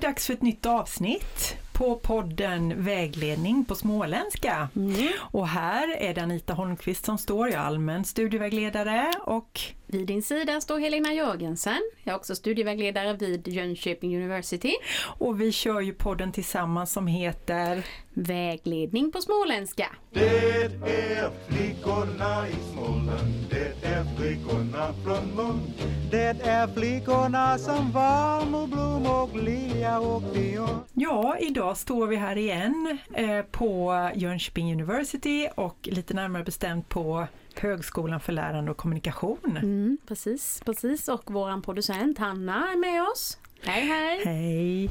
dags 0.00 0.26
för 0.26 0.34
ett 0.34 0.42
nytt 0.42 0.66
avsnitt 0.66 1.56
på 1.72 1.96
podden 1.96 2.84
Vägledning 2.84 3.64
på 3.64 3.74
småländska. 3.74 4.68
Mm. 4.76 5.08
Och 5.18 5.48
här 5.48 5.96
är 5.96 6.14
det 6.14 6.22
Anita 6.22 6.54
Holmqvist 6.54 7.04
som 7.04 7.18
står, 7.18 7.48
jag 7.48 7.60
är 7.60 7.66
allmän 7.66 8.04
studievägledare 8.04 9.12
och 9.20 9.60
Vid 9.92 10.06
din 10.06 10.22
sida 10.22 10.60
står 10.60 10.78
Helena 10.78 11.12
Jörgensen. 11.12 11.80
Jag 12.04 12.12
är 12.12 12.16
också 12.16 12.34
studievägledare 12.36 13.12
vid 13.12 13.48
Jönköping 13.48 14.16
University. 14.16 14.72
och 15.18 15.40
vi 15.40 15.52
kör 15.52 15.80
ju 15.80 15.92
podden 15.92 16.32
tillsammans 16.32 16.92
som 16.92 17.06
heter 17.06 17.86
Vägledning 18.14 19.12
på 19.12 19.20
småländska. 19.20 19.86
Det 20.12 20.64
är 20.84 21.30
flickorna 21.48 22.48
i 22.48 22.54
Småland, 22.72 23.46
det 23.50 23.86
är 23.88 24.04
flickorna 24.16 24.94
från 25.04 25.36
Lund. 25.36 25.72
Det 26.10 26.36
är 26.42 26.66
flickorna 26.66 27.58
som 27.58 27.90
Valmo, 27.92 28.66
Blom 28.66 29.06
och 29.06 29.36
Lilja 29.36 30.00
och 30.00 30.22
Dion. 30.34 30.80
Ja, 30.94 31.36
idag 31.40 31.76
står 31.76 32.06
vi 32.06 32.16
här 32.16 32.36
igen 32.36 32.98
eh, 33.14 33.42
på 33.42 33.94
Jönköping 34.14 34.72
University 34.72 35.48
och 35.54 35.76
lite 35.82 36.14
närmare 36.14 36.44
bestämt 36.44 36.88
på 36.88 37.26
Högskolan 37.54 38.20
för 38.20 38.32
lärande 38.32 38.70
och 38.70 38.76
kommunikation. 38.76 39.56
Mm, 39.56 39.98
precis, 40.06 40.62
precis. 40.64 41.08
Och 41.08 41.30
våran 41.30 41.62
producent 41.62 42.18
Hanna 42.18 42.72
är 42.72 42.76
med 42.76 43.02
oss. 43.02 43.38
Hej 43.62 43.86
hej! 43.86 44.22
Hej! 44.24 44.90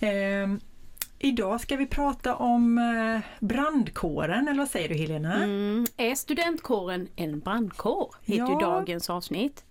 Ehm, 0.00 0.60
idag 1.18 1.60
ska 1.60 1.76
vi 1.76 1.86
prata 1.86 2.34
om 2.36 2.78
eh, 2.78 3.46
brandkåren, 3.46 4.48
eller 4.48 4.58
vad 4.58 4.68
säger 4.70 4.88
du 4.88 4.94
Helena? 4.94 5.34
Mm, 5.44 5.86
är 5.96 6.14
studentkåren 6.14 7.08
en 7.16 7.40
brandkår? 7.40 8.14
Heter 8.24 8.52
Ja. 8.52 8.58
dagens 8.60 9.10
avsnitt. 9.10 9.64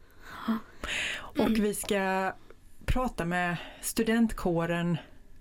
Och 1.19 1.49
vi 1.49 1.73
ska 1.75 2.33
prata 2.85 3.25
med 3.25 3.57
studentkåren 3.81 4.97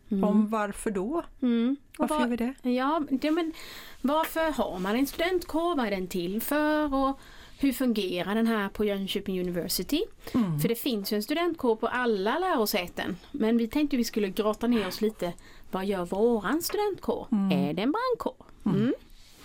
om 0.09 0.49
varför 0.51 0.91
då? 0.91 1.23
Mm. 1.43 1.77
Varför 1.99 2.15
vad- 2.15 2.23
gör 2.23 2.29
vi 2.29 2.37
det? 2.63 2.71
Ja, 2.71 3.03
det, 3.11 3.31
men 3.31 3.53
varför 4.01 4.51
har 4.53 4.79
man 4.79 4.97
en 4.97 5.07
studentkår? 5.07 5.77
Vad 5.77 5.87
är 5.87 5.91
den 5.91 6.07
till 6.09 6.41
för? 6.43 6.95
Och 6.95 7.19
hur 7.59 7.73
fungerar 7.73 8.35
den 8.35 8.47
här 8.47 8.69
på 8.69 8.85
Jönköping 8.85 9.41
University? 9.41 10.03
Mm. 10.35 10.61
För 10.61 10.69
det 10.69 10.75
finns 10.75 11.13
ju 11.13 11.17
en 11.17 11.23
studentkår 11.23 11.77
på 11.77 11.87
alla 11.89 12.39
lärosäten. 12.39 13.17
Men 13.33 13.57
vi 13.59 13.69
tänkte 13.69 13.97
vi 13.97 14.05
skulle 14.05 14.29
grotta 14.29 14.67
ner 14.67 14.87
oss 14.89 15.01
lite. 15.01 15.33
Vad 15.71 15.87
gör 15.87 16.05
våran 16.05 16.63
studentkår? 16.63 17.27
Är 17.53 17.73
det 17.75 17.83
en 17.83 17.93
brandkår? 17.93 18.47
Mm. 18.67 18.95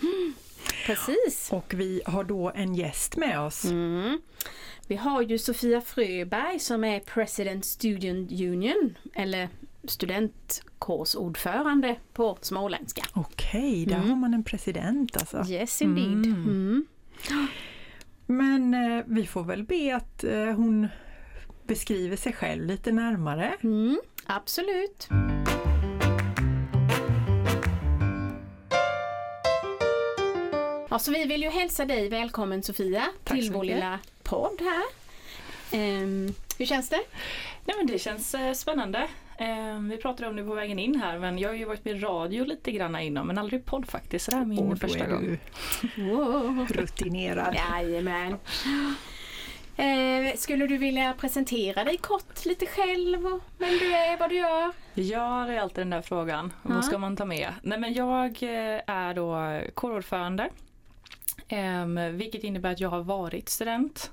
Mm. 0.02 0.34
Precis. 0.86 1.48
Och 1.52 1.74
vi 1.74 2.02
har 2.06 2.24
då 2.24 2.52
en 2.54 2.74
gäst 2.74 3.16
med 3.16 3.40
oss. 3.40 3.64
Mm. 3.64 4.20
Vi 4.86 4.96
har 4.96 5.22
ju 5.22 5.38
Sofia 5.38 5.80
Fröberg 5.80 6.58
som 6.58 6.84
är 6.84 7.00
President 7.00 7.64
Student 7.64 8.32
Union 8.32 8.94
eller 9.14 9.48
studentkårsordförande 9.84 11.96
på 12.12 12.38
småländska. 12.40 13.02
Okej, 13.12 13.86
där 13.86 13.96
har 13.98 14.16
man 14.16 14.34
en 14.34 14.44
president 14.44 15.16
alltså. 15.16 15.44
Yes 15.52 15.82
indeed. 15.82 16.26
Mm. 16.26 16.86
Men 18.26 18.74
eh, 18.74 19.04
vi 19.06 19.26
får 19.26 19.42
väl 19.44 19.64
be 19.64 19.96
att 19.96 20.24
eh, 20.24 20.44
hon 20.44 20.88
beskriver 21.66 22.16
sig 22.16 22.32
själv 22.32 22.66
lite 22.66 22.92
närmare. 22.92 23.54
Mm, 23.62 24.00
absolut. 24.26 25.08
Ja, 30.90 30.98
så 30.98 31.10
vi 31.12 31.24
vill 31.24 31.42
ju 31.42 31.48
hälsa 31.50 31.84
dig 31.84 32.08
välkommen 32.08 32.62
Sofia 32.62 33.06
Tack 33.24 33.38
till 33.38 33.52
vår 33.52 33.60
mycket. 33.60 33.76
lilla 33.76 33.98
podd 34.22 34.60
här. 34.60 34.82
Ehm, 35.78 36.34
hur 36.58 36.66
känns 36.66 36.88
det? 36.88 37.00
Nej 37.64 37.76
men 37.76 37.86
det 37.86 37.98
känns 37.98 38.34
eh, 38.34 38.52
spännande. 38.52 39.08
Eh, 39.38 39.80
vi 39.80 39.96
pratade 39.96 40.28
om 40.28 40.36
det 40.36 40.44
på 40.44 40.54
vägen 40.54 40.78
in 40.78 41.00
här 41.00 41.18
men 41.18 41.38
jag 41.38 41.48
har 41.48 41.56
ju 41.56 41.64
varit 41.64 41.84
med 41.84 42.02
radio 42.02 42.44
lite 42.44 42.72
grann 42.72 42.96
innan 42.96 43.26
men 43.26 43.38
aldrig 43.38 43.64
podd 43.64 43.88
faktiskt. 43.88 44.24
Så 44.24 44.30
det 44.30 44.36
här 44.36 44.44
är 44.44 44.46
min 44.46 44.70
då 44.70 44.76
första 44.76 45.04
är 45.04 45.10
gång. 45.10 45.38
Wow. 45.96 46.66
rutinerad. 46.70 47.54
Jajamän. 47.54 48.36
Eh, 49.76 50.36
skulle 50.36 50.66
du 50.66 50.78
vilja 50.78 51.14
presentera 51.18 51.84
dig 51.84 51.96
kort 51.96 52.44
lite 52.44 52.66
själv 52.66 53.26
och 53.26 53.40
vem 53.58 53.78
du 53.78 53.94
är, 53.94 54.18
vad 54.18 54.30
du 54.30 54.36
gör? 54.36 54.72
Ja, 54.94 55.44
det 55.46 55.54
är 55.54 55.60
alltid 55.60 55.80
den 55.80 55.90
där 55.90 56.02
frågan. 56.02 56.52
Ja. 56.62 56.70
Vad 56.74 56.84
ska 56.84 56.98
man 56.98 57.16
ta 57.16 57.24
med? 57.24 57.52
Nej 57.62 57.78
men 57.78 57.94
jag 57.94 58.42
eh, 58.42 58.80
är 58.86 59.14
då 59.14 59.60
kårordförande. 59.74 60.48
Eh, 61.48 61.86
vilket 62.10 62.44
innebär 62.44 62.72
att 62.72 62.80
jag 62.80 62.88
har 62.88 63.02
varit 63.02 63.48
student. 63.48 64.10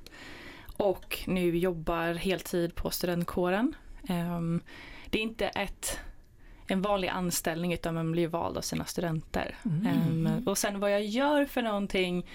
Och 0.77 1.17
nu 1.27 1.57
jobbar 1.57 2.13
heltid 2.13 2.75
på 2.75 2.89
studentkåren. 2.89 3.75
Eh, 4.09 4.39
det 5.09 5.19
är 5.19 5.23
inte 5.23 5.47
ett 5.47 5.99
en 6.71 6.81
vanlig 6.81 7.07
anställning 7.07 7.73
utan 7.73 7.95
man 7.95 8.11
blir 8.11 8.27
vald 8.27 8.57
av 8.57 8.61
sina 8.61 8.85
studenter. 8.85 9.55
Eh, 9.85 10.47
och 10.47 10.57
sen 10.57 10.79
vad 10.79 10.91
jag 10.91 11.05
gör 11.05 11.45
för 11.45 11.61
någonting 11.61 12.25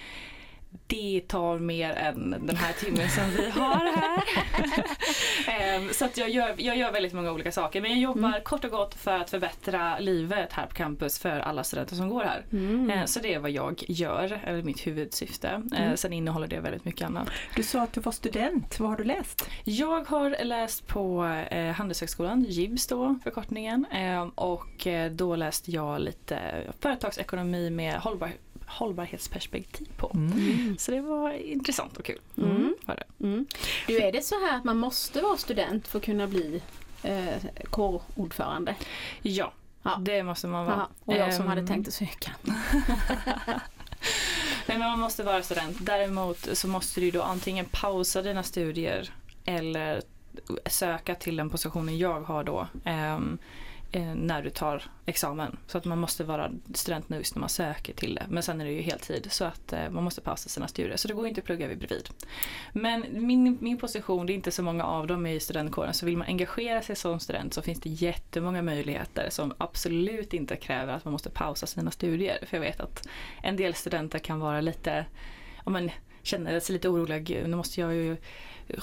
det 0.86 1.20
tar 1.28 1.58
mer 1.58 1.90
än 1.90 2.30
den 2.30 2.56
här 2.56 2.72
timmen 2.72 3.08
som 3.10 3.30
vi 3.36 3.50
har 3.50 3.96
här. 3.96 4.22
Ehm, 5.74 5.88
så 5.92 6.04
att 6.04 6.16
jag, 6.16 6.30
gör, 6.30 6.54
jag 6.58 6.76
gör 6.76 6.92
väldigt 6.92 7.12
många 7.12 7.32
olika 7.32 7.52
saker. 7.52 7.80
Men 7.80 7.90
jag 7.90 8.00
jobbar 8.00 8.40
kort 8.40 8.64
och 8.64 8.70
gott 8.70 8.94
för 8.94 9.10
att 9.10 9.30
förbättra 9.30 9.98
livet 9.98 10.52
här 10.52 10.66
på 10.66 10.74
campus 10.74 11.18
för 11.18 11.40
alla 11.40 11.64
studenter 11.64 11.96
som 11.96 12.08
går 12.08 12.24
här. 12.24 12.44
Mm. 12.52 12.90
Ehm, 12.90 13.06
så 13.06 13.20
det 13.20 13.34
är 13.34 13.38
vad 13.38 13.50
jag 13.50 13.84
gör, 13.88 14.40
eller 14.44 14.62
mitt 14.62 14.86
huvudsyfte. 14.86 15.62
Ehm, 15.76 15.96
sen 15.96 16.12
innehåller 16.12 16.46
det 16.46 16.60
väldigt 16.60 16.84
mycket 16.84 17.06
annat. 17.06 17.28
Du 17.56 17.62
sa 17.62 17.82
att 17.82 17.92
du 17.92 18.00
var 18.00 18.12
student, 18.12 18.80
vad 18.80 18.90
har 18.90 18.96
du 18.96 19.04
läst? 19.04 19.48
Jag 19.64 20.08
har 20.08 20.44
läst 20.44 20.86
på 20.86 21.24
eh, 21.50 21.72
Handelshögskolan, 21.72 22.44
JIBS 22.44 22.86
då 22.86 23.18
förkortningen. 23.22 23.86
Och 24.34 24.86
eh, 24.86 25.10
då 25.10 25.36
läste 25.36 25.70
jag 25.70 26.00
lite 26.00 26.38
företagsekonomi 26.80 27.70
med 27.70 27.94
hållbar, 27.94 28.30
hållbarhetsperspektiv 28.66 29.88
på. 29.96 30.16
Så 30.78 30.90
det 30.90 31.00
var 31.00 31.30
intressant 31.32 31.96
och 31.96 32.04
kul. 32.04 32.18
Mm. 32.38 32.74
Var 32.86 32.94
det. 32.96 33.26
Mm. 33.26 33.46
Du, 33.86 33.96
är 34.00 34.12
det 34.12 34.22
så 34.22 34.34
här 34.46 34.56
att 34.56 34.64
man 34.64 34.76
måste 34.76 35.20
vara 35.22 35.36
student 35.36 35.88
för 35.88 35.98
att 35.98 36.04
kunna 36.04 36.26
bli 36.26 36.62
eh, 37.02 37.36
kårordförande? 37.70 38.74
Ja, 39.22 39.52
Ja. 39.82 39.96
det 40.00 40.22
måste 40.22 40.46
man 40.46 40.66
vara. 40.66 40.76
Aha. 40.76 40.88
Och 41.04 41.14
jag 41.14 41.34
som 41.34 41.42
Ehm, 41.44 41.48
hade 41.48 41.66
tänkt 41.66 41.88
att 41.88 41.94
söka. 41.94 42.30
Nej, 44.66 44.78
men 44.78 44.80
man 44.80 44.98
måste 45.00 45.22
vara 45.22 45.42
student. 45.42 45.76
Däremot 45.80 46.48
så 46.58 46.68
måste 46.68 47.00
du 47.00 47.10
då 47.10 47.22
antingen 47.22 47.64
pausa 47.70 48.22
dina 48.22 48.42
studier 48.42 49.10
eller 49.44 50.02
söka 50.66 51.14
till 51.14 51.36
den 51.36 51.50
positionen 51.50 51.98
jag 51.98 52.20
har 52.20 52.44
då 52.44 52.66
ehm, 52.84 53.38
eh, 53.38 53.44
Eh, 53.94 54.14
när 54.14 54.42
du 54.42 54.50
tar 54.50 54.82
examen. 55.06 55.56
Så 55.66 55.78
att 55.78 55.84
man 55.84 55.98
måste 55.98 56.24
vara 56.24 56.50
student 56.74 57.08
nu 57.08 57.16
just 57.16 57.34
när 57.34 57.40
man 57.40 57.48
söker 57.48 57.92
till 57.92 58.14
det. 58.14 58.26
Men 58.28 58.42
sen 58.42 58.60
är 58.60 58.64
det 58.64 58.70
ju 58.70 58.80
heltid 58.80 59.26
så 59.30 59.44
att 59.44 59.72
eh, 59.72 59.90
man 59.90 60.04
måste 60.04 60.20
pausa 60.20 60.48
sina 60.48 60.68
studier. 60.68 60.96
Så 60.96 61.08
det 61.08 61.14
går 61.14 61.26
inte 61.26 61.40
att 61.40 61.44
plugga 61.44 61.66
vid 61.66 61.78
bredvid. 61.78 62.08
Men 62.72 63.26
min, 63.26 63.58
min 63.60 63.78
position, 63.78 64.26
det 64.26 64.32
är 64.32 64.34
inte 64.34 64.50
så 64.50 64.62
många 64.62 64.84
av 64.84 65.06
dem 65.06 65.26
i 65.26 65.40
studentkåren. 65.40 65.94
Så 65.94 66.06
vill 66.06 66.16
man 66.16 66.26
engagera 66.26 66.82
sig 66.82 66.96
som 66.96 67.20
student 67.20 67.54
så 67.54 67.62
finns 67.62 67.80
det 67.80 67.88
jättemånga 67.88 68.62
möjligheter 68.62 69.30
som 69.30 69.54
absolut 69.58 70.34
inte 70.34 70.56
kräver 70.56 70.92
att 70.92 71.04
man 71.04 71.12
måste 71.12 71.30
pausa 71.30 71.66
sina 71.66 71.90
studier. 71.90 72.38
För 72.46 72.56
jag 72.56 72.62
vet 72.62 72.80
att 72.80 73.08
en 73.42 73.56
del 73.56 73.74
studenter 73.74 74.18
kan 74.18 74.40
vara 74.40 74.60
lite, 74.60 75.06
om 75.64 75.72
man 75.72 75.90
känner 76.22 76.60
sig 76.60 76.72
lite 76.72 76.88
oroliga, 76.88 77.18
gud 77.18 77.48
nu 77.48 77.56
måste 77.56 77.80
jag 77.80 77.94
ju 77.94 78.16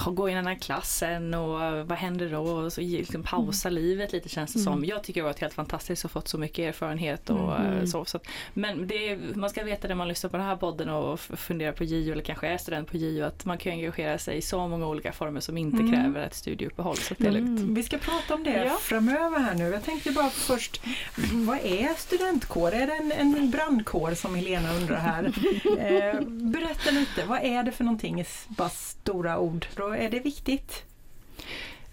gå 0.06 0.30
i 0.30 0.34
den 0.34 0.46
här 0.46 0.54
klassen 0.54 1.34
och 1.34 1.64
eh, 1.64 1.84
vad 1.84 1.98
händer 1.98 2.28
då? 2.30 2.38
Och 2.40 2.72
så 2.72 2.80
liksom 2.80 3.22
pausa 3.22 3.68
livet 3.68 4.12
lite 4.12 4.28
känns 4.28 4.52
det 4.52 4.58
som. 4.58 4.84
Jag 4.84 5.04
tycker 5.04 5.20
det 5.20 5.24
har 5.24 5.32
varit 5.32 5.40
helt 5.40 5.54
fantastiskt 5.54 6.04
och 6.04 6.10
fått 6.10 6.28
så 6.28 6.38
mycket 6.38 6.58
erfarenhet 6.58 7.30
och 7.30 7.60
eh, 7.60 7.84
så. 7.84 8.04
så 8.04 8.16
att, 8.16 8.26
men 8.54 8.86
det 8.86 9.18
man 9.34 9.50
ska 9.50 9.64
veta 9.64 9.88
när 9.88 9.94
man 9.94 10.08
lyssnar 10.08 10.30
på 10.30 10.36
den 10.36 10.46
här 10.46 10.56
podden 10.56 10.88
och 10.88 11.20
funderar 11.20 11.72
på 11.72 11.84
JO 11.84 12.12
eller 12.12 12.22
kanske 12.22 12.46
är 12.46 12.58
student 12.58 12.88
på 12.90 12.96
JO 12.96 13.24
att 13.24 13.44
man 13.44 13.58
kan 13.58 13.72
engagera 13.72 14.18
sig 14.18 14.36
i 14.36 14.42
så 14.42 14.68
många 14.68 14.86
olika 14.86 15.12
former 15.12 15.40
som 15.40 15.58
inte 15.58 15.78
kräver 15.92 16.20
ett 16.26 16.34
studieuppehåll. 16.34 16.96
Så 16.96 17.14
det 17.18 17.26
är 17.26 17.32
lugnt. 17.32 17.60
Vi 17.60 17.82
ska 17.82 17.98
prata 17.98 18.34
om 18.34 18.44
det 18.44 18.64
Ja. 18.64 18.78
framöver 18.80 19.38
här 19.38 19.54
nu. 19.54 19.64
Jag 19.64 19.84
tänkte 19.84 20.10
bara 20.10 20.30
först, 20.30 20.82
vad 21.32 21.58
är 21.58 21.94
studentkår? 21.96 22.72
Är 22.72 22.86
det 22.86 22.94
en, 22.94 23.12
en 23.12 23.50
brandkår 23.50 24.14
som 24.14 24.34
Helena 24.34 24.74
undrar 24.74 24.96
här? 24.96 25.24
eh, 25.78 26.20
berätta 26.28 26.90
lite, 26.90 27.24
vad 27.26 27.42
är 27.42 27.62
det 27.62 27.72
för 27.72 27.84
någonting 27.84 28.20
i 28.20 28.24
bara 28.48 28.68
stora 28.68 29.38
ord? 29.38 29.66
Då 29.76 29.88
är 29.88 30.10
det 30.10 30.20
viktigt? 30.20 30.82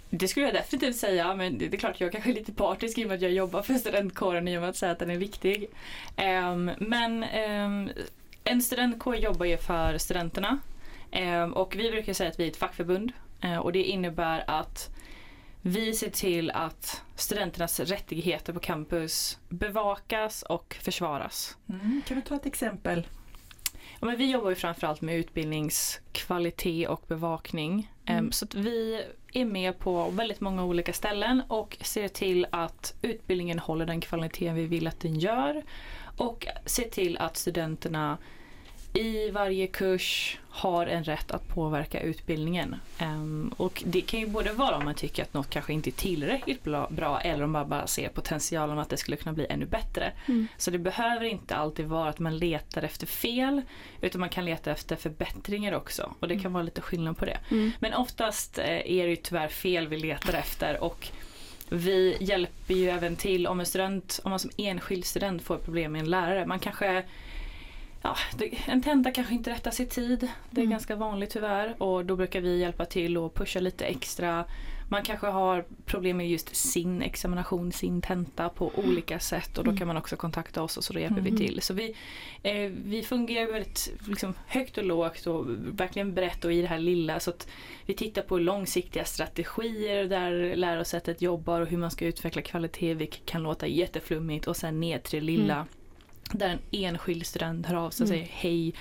Det 0.09 0.27
skulle 0.27 0.45
jag 0.45 0.55
definitivt 0.55 0.95
säga, 0.95 1.35
men 1.35 1.57
det 1.57 1.65
är 1.65 1.77
klart 1.77 2.01
jag 2.01 2.11
kanske 2.11 2.29
är 2.29 2.33
lite 2.33 2.53
partisk 2.53 2.97
i 2.97 3.03
och 3.03 3.07
med 3.07 3.15
att 3.15 3.21
jag 3.21 3.31
jobbar 3.31 3.61
för 3.61 3.73
studentkåren 3.73 4.47
i 4.47 4.57
och 4.57 4.61
med 4.61 4.69
att 4.69 4.75
säga 4.75 4.91
att 4.91 4.99
den 4.99 5.09
är 5.09 5.17
viktig. 5.17 5.69
Ehm, 6.15 6.71
men 6.77 7.23
ehm, 7.23 7.89
en 8.43 8.61
studentkår 8.61 9.15
jobbar 9.15 9.45
ju 9.45 9.57
för 9.57 9.97
studenterna 9.97 10.59
Ehm, 11.11 11.53
och 11.53 11.75
vi 11.75 11.91
brukar 11.91 12.13
säga 12.13 12.29
att 12.29 12.39
vi 12.39 12.43
är 12.43 12.47
ett 12.47 12.57
fackförbund 12.57 13.11
Eh, 13.41 13.57
och 13.57 13.71
det 13.71 13.83
innebär 13.83 14.43
att 14.47 14.89
vi 15.61 15.93
ser 15.93 16.09
till 16.09 16.51
att 16.51 17.01
studenternas 17.15 17.79
rättigheter 17.79 18.53
på 18.53 18.59
campus 18.59 19.37
bevakas 19.49 20.43
och 20.43 20.77
försvaras. 20.81 21.57
Mm, 21.69 22.01
kan 22.07 22.17
du 22.17 22.21
ta 22.23 22.35
ett 22.35 22.45
exempel? 22.45 23.07
Ja, 23.99 24.07
men 24.07 24.17
vi 24.17 24.31
jobbar 24.31 24.49
ju 24.49 24.55
framförallt 24.55 25.01
med 25.01 25.15
utbildningskvalitet 25.15 26.89
och 26.89 27.03
bevakning. 27.07 27.91
Em, 28.05 28.31
Så 28.31 28.45
att 28.45 28.55
vi 28.55 29.03
är 29.33 29.45
med 29.45 29.79
på 29.79 30.09
väldigt 30.09 30.41
många 30.41 30.63
olika 30.65 30.93
ställen 30.93 31.41
och 31.47 31.77
ser 31.81 32.07
till 32.07 32.47
att 32.51 32.93
utbildningen 33.01 33.59
håller 33.59 33.85
den 33.85 34.01
kvaliteten 34.01 34.55
vi 34.55 34.65
vill 34.65 34.87
att 34.87 34.99
den 34.99 35.19
gör. 35.19 35.63
Och 36.17 36.47
ser 36.65 36.89
till 36.89 37.17
att 37.17 37.37
studenterna 37.37 38.17
i 38.93 39.31
varje 39.31 39.67
kurs 39.67 40.37
har 40.49 40.87
en 40.87 41.03
rätt 41.03 41.31
att 41.31 41.47
påverka 41.47 41.99
utbildningen. 42.01 42.75
Ehm, 42.97 43.53
och 43.57 43.83
det 43.85 44.01
kan 44.01 44.19
ju 44.19 44.27
både 44.27 44.53
vara 44.53 44.77
om 44.77 44.85
man 44.85 44.95
tycker 44.95 45.23
att 45.23 45.33
något 45.33 45.49
kanske 45.49 45.73
inte 45.73 45.89
är 45.89 45.91
tillräckligt 45.91 46.63
bra, 46.89 47.21
eller 47.21 47.43
om 47.43 47.51
man 47.51 47.69
bara 47.69 47.87
ser 47.87 48.09
potentialen 48.09 48.79
att 48.79 48.89
det 48.89 48.97
skulle 48.97 49.17
kunna 49.17 49.33
bli 49.33 49.45
ännu 49.49 49.65
bättre. 49.65 50.11
Mm. 50.25 50.47
Så 50.57 50.71
det 50.71 50.77
behöver 50.77 51.25
inte 51.25 51.55
alltid 51.55 51.85
vara 51.85 52.09
att 52.09 52.19
man 52.19 52.37
letar 52.37 52.81
efter 52.81 53.07
fel 53.07 53.61
utan 54.01 54.19
man 54.19 54.29
kan 54.29 54.45
leta 54.45 54.71
efter 54.71 54.95
förbättringar 54.95 55.73
också 55.73 56.13
och 56.19 56.27
det 56.27 56.39
kan 56.39 56.53
vara 56.53 56.63
lite 56.63 56.81
skillnad 56.81 57.17
på 57.17 57.25
det. 57.25 57.37
Mm. 57.51 57.71
Men 57.79 57.93
oftast 57.93 58.57
eh, 58.57 58.65
är 58.65 59.03
det 59.03 59.09
ju 59.09 59.15
tyvärr 59.15 59.47
fel 59.47 59.87
vi 59.87 59.97
letar 59.97 60.33
efter 60.33 60.83
och 60.83 61.11
vi 61.69 62.17
hjälper 62.19 62.73
ju 62.73 62.89
även 62.89 63.15
till 63.15 63.47
om 63.47 63.59
en 63.59 63.65
student, 63.65 64.19
om 64.23 64.29
man 64.29 64.39
som 64.39 64.51
enskild 64.57 65.05
student 65.05 65.41
får 65.41 65.57
problem 65.57 65.91
med 65.91 65.99
en 65.99 66.09
lärare. 66.09 66.45
Man 66.45 66.59
kanske 66.59 67.03
Ja, 68.01 68.15
en 68.65 68.81
tenta 68.81 69.11
kanske 69.11 69.33
inte 69.33 69.49
rättas 69.51 69.79
i 69.79 69.85
tid. 69.85 70.19
Det 70.51 70.61
är 70.61 70.65
Mm. 70.65 70.71
ganska 70.71 70.95
vanligt 70.95 71.29
tyvärr 71.29 71.81
och 71.83 72.05
då 72.05 72.15
brukar 72.15 72.41
vi 72.41 72.57
hjälpa 72.59 72.85
till 72.85 73.17
och 73.17 73.33
pusha 73.33 73.59
lite 73.59 73.85
extra. 73.85 74.45
Man 74.91 75.03
kanske 75.03 75.27
har 75.27 75.65
problem 75.85 76.17
med 76.17 76.29
just 76.29 76.55
sin 76.55 77.01
examination, 77.01 77.71
sin 77.71 78.01
tenta 78.01 78.49
på 78.49 78.71
olika 78.75 79.19
sätt 79.19 79.57
och 79.57 79.63
då 79.63 79.75
kan 79.77 79.87
man 79.87 79.97
också 79.97 80.15
kontakta 80.15 80.61
oss 80.63 80.77
och 80.77 80.83
så 80.83 80.99
hjälper 80.99 81.21
vi 81.21 81.29
Mm. 81.29 81.37
till. 81.41 81.61
Så 81.61 81.73
vi, 81.73 81.95
eh, 82.43 82.71
vi 82.85 83.03
fungerar 83.03 83.51
väldigt 83.51 83.91
liksom, 84.07 84.33
högt 84.47 84.77
och 84.77 84.83
lågt 84.83 85.27
och 85.27 85.45
verkligen 85.71 86.13
brett 86.13 86.45
och 86.45 86.53
i 86.53 86.61
det 86.61 86.67
här 86.67 86.79
lilla 86.79 87.19
så 87.19 87.29
att 87.29 87.47
vi 87.85 87.93
tittar 87.93 88.21
på 88.21 88.37
långsiktiga 88.37 89.05
strategier 89.05 90.05
där 90.05 90.55
lärosättet 90.55 91.21
jobbar 91.21 91.61
och 91.61 91.67
hur 91.67 91.77
man 91.77 91.91
ska 91.91 92.05
utveckla 92.05 92.41
kvalitet, 92.41 92.93
vilket 92.93 93.25
kan 93.25 93.43
låta 93.43 93.67
jätteflummigt 93.67 94.47
och 94.47 94.57
sen 94.57 94.79
ner 94.79 94.99
till 94.99 95.19
det 95.19 95.25
lilla 95.25 95.65
där 96.31 96.49
en 96.49 96.59
enskild 96.71 97.25
student 97.25 97.65
hör 97.65 97.75
av 97.75 97.89
sig 97.89 98.03
och 98.03 98.09
Mm. 98.09 98.19
säger 98.25 98.31
hej, 98.33 98.73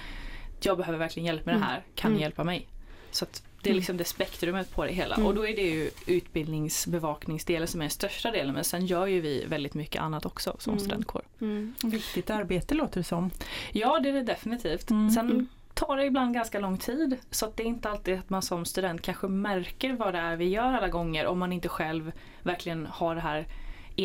jag 0.61 0.77
behöver 0.77 0.99
verkligen 0.99 1.27
hjälp 1.27 1.47
med 1.47 1.55
det 1.55 1.59
här, 1.65 1.83
kan 1.95 2.11
ni 2.11 2.15
Mm. 2.17 2.23
hjälpa 2.23 2.45
mig? 2.45 2.69
Så 3.11 3.27
det 3.63 3.71
är 3.71 3.75
liksom 3.75 3.97
det 3.97 4.05
spektrumet 4.05 4.71
på 4.75 4.85
det 4.85 4.93
hela 4.93 5.15
Mm. 5.15 5.27
och 5.27 5.35
då 5.35 5.47
är 5.47 5.57
det 5.57 5.63
ju 5.63 5.91
utbildningsbevakningsdelen 6.07 7.69
som 7.69 7.81
är 7.81 7.85
den 7.85 7.91
största 7.91 8.31
delen 8.31 8.55
men 8.55 8.65
sen 8.65 8.87
gör 8.87 9.07
ju 9.07 9.21
vi 9.21 9.45
väldigt 9.45 9.75
mycket 9.75 10.03
annat 10.03 10.27
också 10.27 10.57
som 10.59 10.73
Mm. 10.73 10.81
studentkår. 10.85 11.23
Mm. 11.41 11.75
Viktigt 11.85 12.31
arbete 12.31 12.75
låter 12.75 13.01
det 13.01 13.05
som. 13.05 13.31
Ja 13.73 14.01
det 14.01 14.09
är 14.09 14.13
det 14.13 14.23
definitivt. 14.23 14.91
Mm. 14.91 15.11
Sen 15.11 15.31
Mm. 15.31 15.47
tar 15.75 15.97
det 15.97 16.05
ibland 16.05 16.35
ganska 16.35 16.59
lång 16.61 16.79
tid 16.79 17.17
så 17.31 17.47
att 17.47 17.57
det 17.57 17.63
är 17.63 17.67
inte 17.67 17.91
alltid 17.91 18.19
att 18.19 18.31
man 18.31 18.43
som 18.43 18.65
student 18.65 19.03
kanske 19.03 19.29
märker 19.29 19.93
vad 19.93 20.15
det 20.15 20.19
är 20.21 20.37
vi 20.37 20.49
gör 20.49 20.73
alla 20.75 20.89
gånger 20.89 21.27
om 21.27 21.39
man 21.39 21.53
inte 21.53 21.69
själv 21.69 22.13
verkligen 22.43 22.87
har 22.87 23.15
det 23.15 23.21
här 23.21 23.47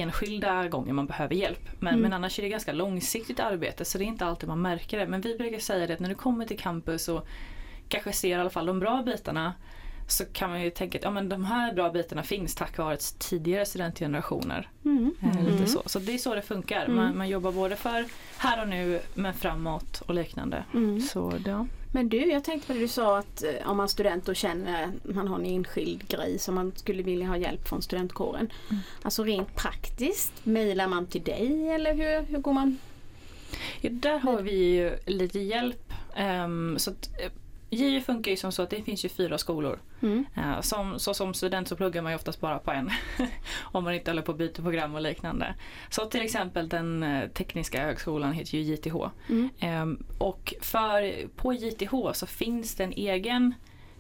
enskilda 0.02 0.68
gånger 0.68 0.94
man 0.94 1.06
behöver 1.08 1.36
hjälp. 1.36 1.70
Men, 1.80 1.90
Mm. 1.94 2.02
men 2.02 2.14
annars 2.14 2.40
är 2.40 2.44
det 2.44 2.50
ganska 2.50 2.72
långsiktigt 2.74 3.40
arbete 3.40 3.86
så 3.86 3.98
det 3.98 4.04
är 4.04 4.06
inte 4.06 4.26
alltid 4.26 4.50
man 4.50 4.62
märker 4.62 4.98
det. 5.00 5.08
Men 5.08 5.22
vi 5.22 5.38
brukar 5.38 5.60
säga 5.60 5.88
det 5.88 5.94
att 5.94 6.00
när 6.00 6.10
du 6.10 6.16
kommer 6.16 6.46
till 6.46 6.60
campus 6.60 7.08
och 7.10 7.28
kanske 7.90 8.12
ser 8.14 8.30
i 8.30 8.34
alla 8.34 8.50
fall 8.50 8.66
de 8.66 8.80
bra 8.80 9.04
bitarna 9.06 9.54
så 10.08 10.26
kan 10.26 10.50
man 10.50 10.62
ju 10.62 10.70
tänka 10.70 10.98
att 10.98 11.04
ja, 11.04 11.12
men 11.12 11.30
de 11.30 11.46
här 11.46 11.74
bra 11.74 11.90
bitarna 11.90 12.24
finns 12.24 12.56
tack 12.56 12.78
vare 12.78 12.98
tidigare 13.20 13.66
studentgenerationer. 13.66 14.70
Mm. 14.86 15.12
Eh, 15.22 15.38
Mm. 15.40 15.46
Lite 15.46 15.66
så. 15.72 15.82
så 15.86 16.00
det 16.00 16.14
är 16.14 16.18
så 16.18 16.36
det 16.36 16.42
funkar. 16.42 16.86
Mm. 16.86 16.96
Man, 16.96 17.18
man 17.18 17.30
jobbar 17.30 17.52
både 17.52 17.76
för 17.76 18.06
här 18.38 18.62
och 18.62 18.68
nu 18.70 19.00
men 19.14 19.34
framåt 19.34 20.02
och 20.02 20.14
liknande. 20.14 20.64
Mm. 20.74 21.00
Så 21.02 21.34
ja. 21.46 21.66
Men 21.96 22.10
du, 22.10 22.18
jag 22.18 22.44
tänkte 22.44 22.68
på 22.68 22.74
det 22.74 22.80
du 22.80 22.88
sa 22.88 23.18
att 23.18 23.44
eh, 23.44 23.70
om 23.70 23.78
man 23.78 23.90
student 23.90 24.30
och 24.30 24.36
känner 24.36 24.92
man 25.04 25.28
har 25.28 25.40
en 25.40 25.46
enskild 25.46 26.08
grej 26.08 26.40
som 26.40 26.56
man 26.56 26.72
skulle 26.76 27.04
vilja 27.04 27.28
ha 27.28 27.38
hjälp 27.38 27.68
från 27.68 27.82
studentkåren. 27.82 28.50
Mm. 28.70 28.82
Alltså 29.02 29.24
rent 29.24 29.56
praktiskt, 29.56 30.34
mejlar 30.44 30.88
man 30.88 31.06
till 31.06 31.24
dig 31.24 31.70
eller 31.70 31.94
hur, 31.94 32.26
hur 32.26 32.38
går 32.38 32.54
man? 32.54 32.78
Ja, 33.82 33.90
där 33.90 34.20
har 34.20 34.42
vi 34.42 34.56
ju 34.56 34.98
lite 35.06 35.40
hjälp. 35.40 35.94
Ehm, 36.16 36.80
så 36.80 36.92
att, 36.92 37.10
eh, 37.20 37.32
JU 37.74 38.02
funkar 38.02 38.32
ju 38.32 38.38
som 38.38 38.52
så 38.52 38.62
att 38.62 38.70
det 38.70 38.84
finns 38.84 39.06
ju 39.06 39.10
fyra 39.10 39.38
skolor. 39.38 39.80
Mm. 40.02 40.26
Eh, 40.36 40.62
som, 40.62 41.00
så 41.00 41.14
som 41.14 41.34
student 41.34 41.68
så 41.68 41.76
pluggar 41.76 42.02
man 42.02 42.12
ju 42.12 42.16
oftast 42.16 42.42
bara 42.42 42.60
på 42.60 42.72
en. 42.72 42.90
om 43.62 43.84
man 43.84 43.94
inte 43.94 44.12
håller 44.12 44.22
på 44.22 44.32
att 44.32 44.38
byta 44.38 44.62
program 44.62 44.96
och 44.96 45.02
liknande. 45.02 45.56
Så 45.90 46.06
till 46.06 46.22
exempel 46.22 46.70
den 46.70 47.04
eh, 47.04 47.30
tekniska 47.30 47.84
högskolan 47.84 48.34
heter 48.34 48.58
ju 48.58 48.74
JTH. 48.74 48.96
Mm. 49.30 49.50
Ehm, 49.60 50.04
och 50.18 50.54
för, 50.62 51.28
på 51.36 51.54
JTH 51.54 52.12
så 52.14 52.26
finns 52.26 52.76
det 52.76 52.84
en 52.84 52.94
egen 52.94 53.54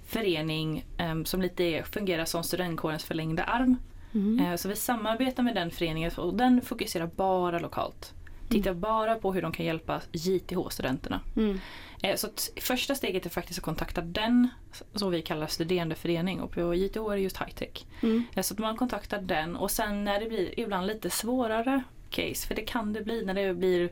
förening 0.05 0.85
ehm, 0.97 1.25
som 1.25 1.41
lite 1.41 1.83
fungerar 1.83 2.25
som 2.25 2.43
studentkårens 2.43 3.03
förlängda 3.03 3.43
arm. 3.43 3.77
Mm. 4.13 4.45
Eh, 4.45 4.55
Så 4.55 4.69
vi 4.69 4.75
samarbetar 4.75 5.43
med 5.43 5.55
den 5.55 5.71
föreningen 5.71 6.11
och 6.17 6.33
den 6.33 6.61
fokuserar 6.61 7.09
bara 7.15 7.59
lokalt. 7.59 8.13
Tittar 8.53 8.73
bara 8.73 9.15
på 9.15 9.33
hur 9.33 9.41
de 9.41 9.51
kan 9.51 9.65
hjälpa 9.65 10.01
JTH-studenterna. 10.11 11.19
Mm. 11.35 11.59
Eh, 12.03 12.15
Så 12.15 12.27
första 12.61 12.95
steget 12.95 13.25
är 13.25 13.29
faktiskt 13.29 13.59
att 13.59 13.65
kontakta 13.65 14.01
den, 14.01 14.47
som 14.94 15.11
vi 15.11 15.21
kallar 15.21 15.47
studerandeförening 15.47 16.41
och 16.41 16.51
på 16.51 16.75
JTH 16.75 16.97
är 16.97 17.15
det 17.15 17.21
just 17.21 17.38
high-tech. 17.38 17.85
Mm. 18.01 18.23
Eh, 18.35 18.41
Så 18.41 18.53
att 18.53 18.59
man 18.59 18.77
kontaktar 18.77 19.21
den 19.21 19.55
och 19.55 19.71
sen 19.71 20.03
när 20.03 20.19
det 20.19 20.25
blir 20.29 20.59
ibland 20.59 20.88
lite 20.88 21.09
svårare 21.09 21.83
case, 22.09 22.47
för 22.47 22.55
det 22.55 22.61
kan 22.61 22.94
det 22.94 23.01
bli 23.01 23.25
när 23.25 23.33
det 23.33 23.53
blir 23.53 23.89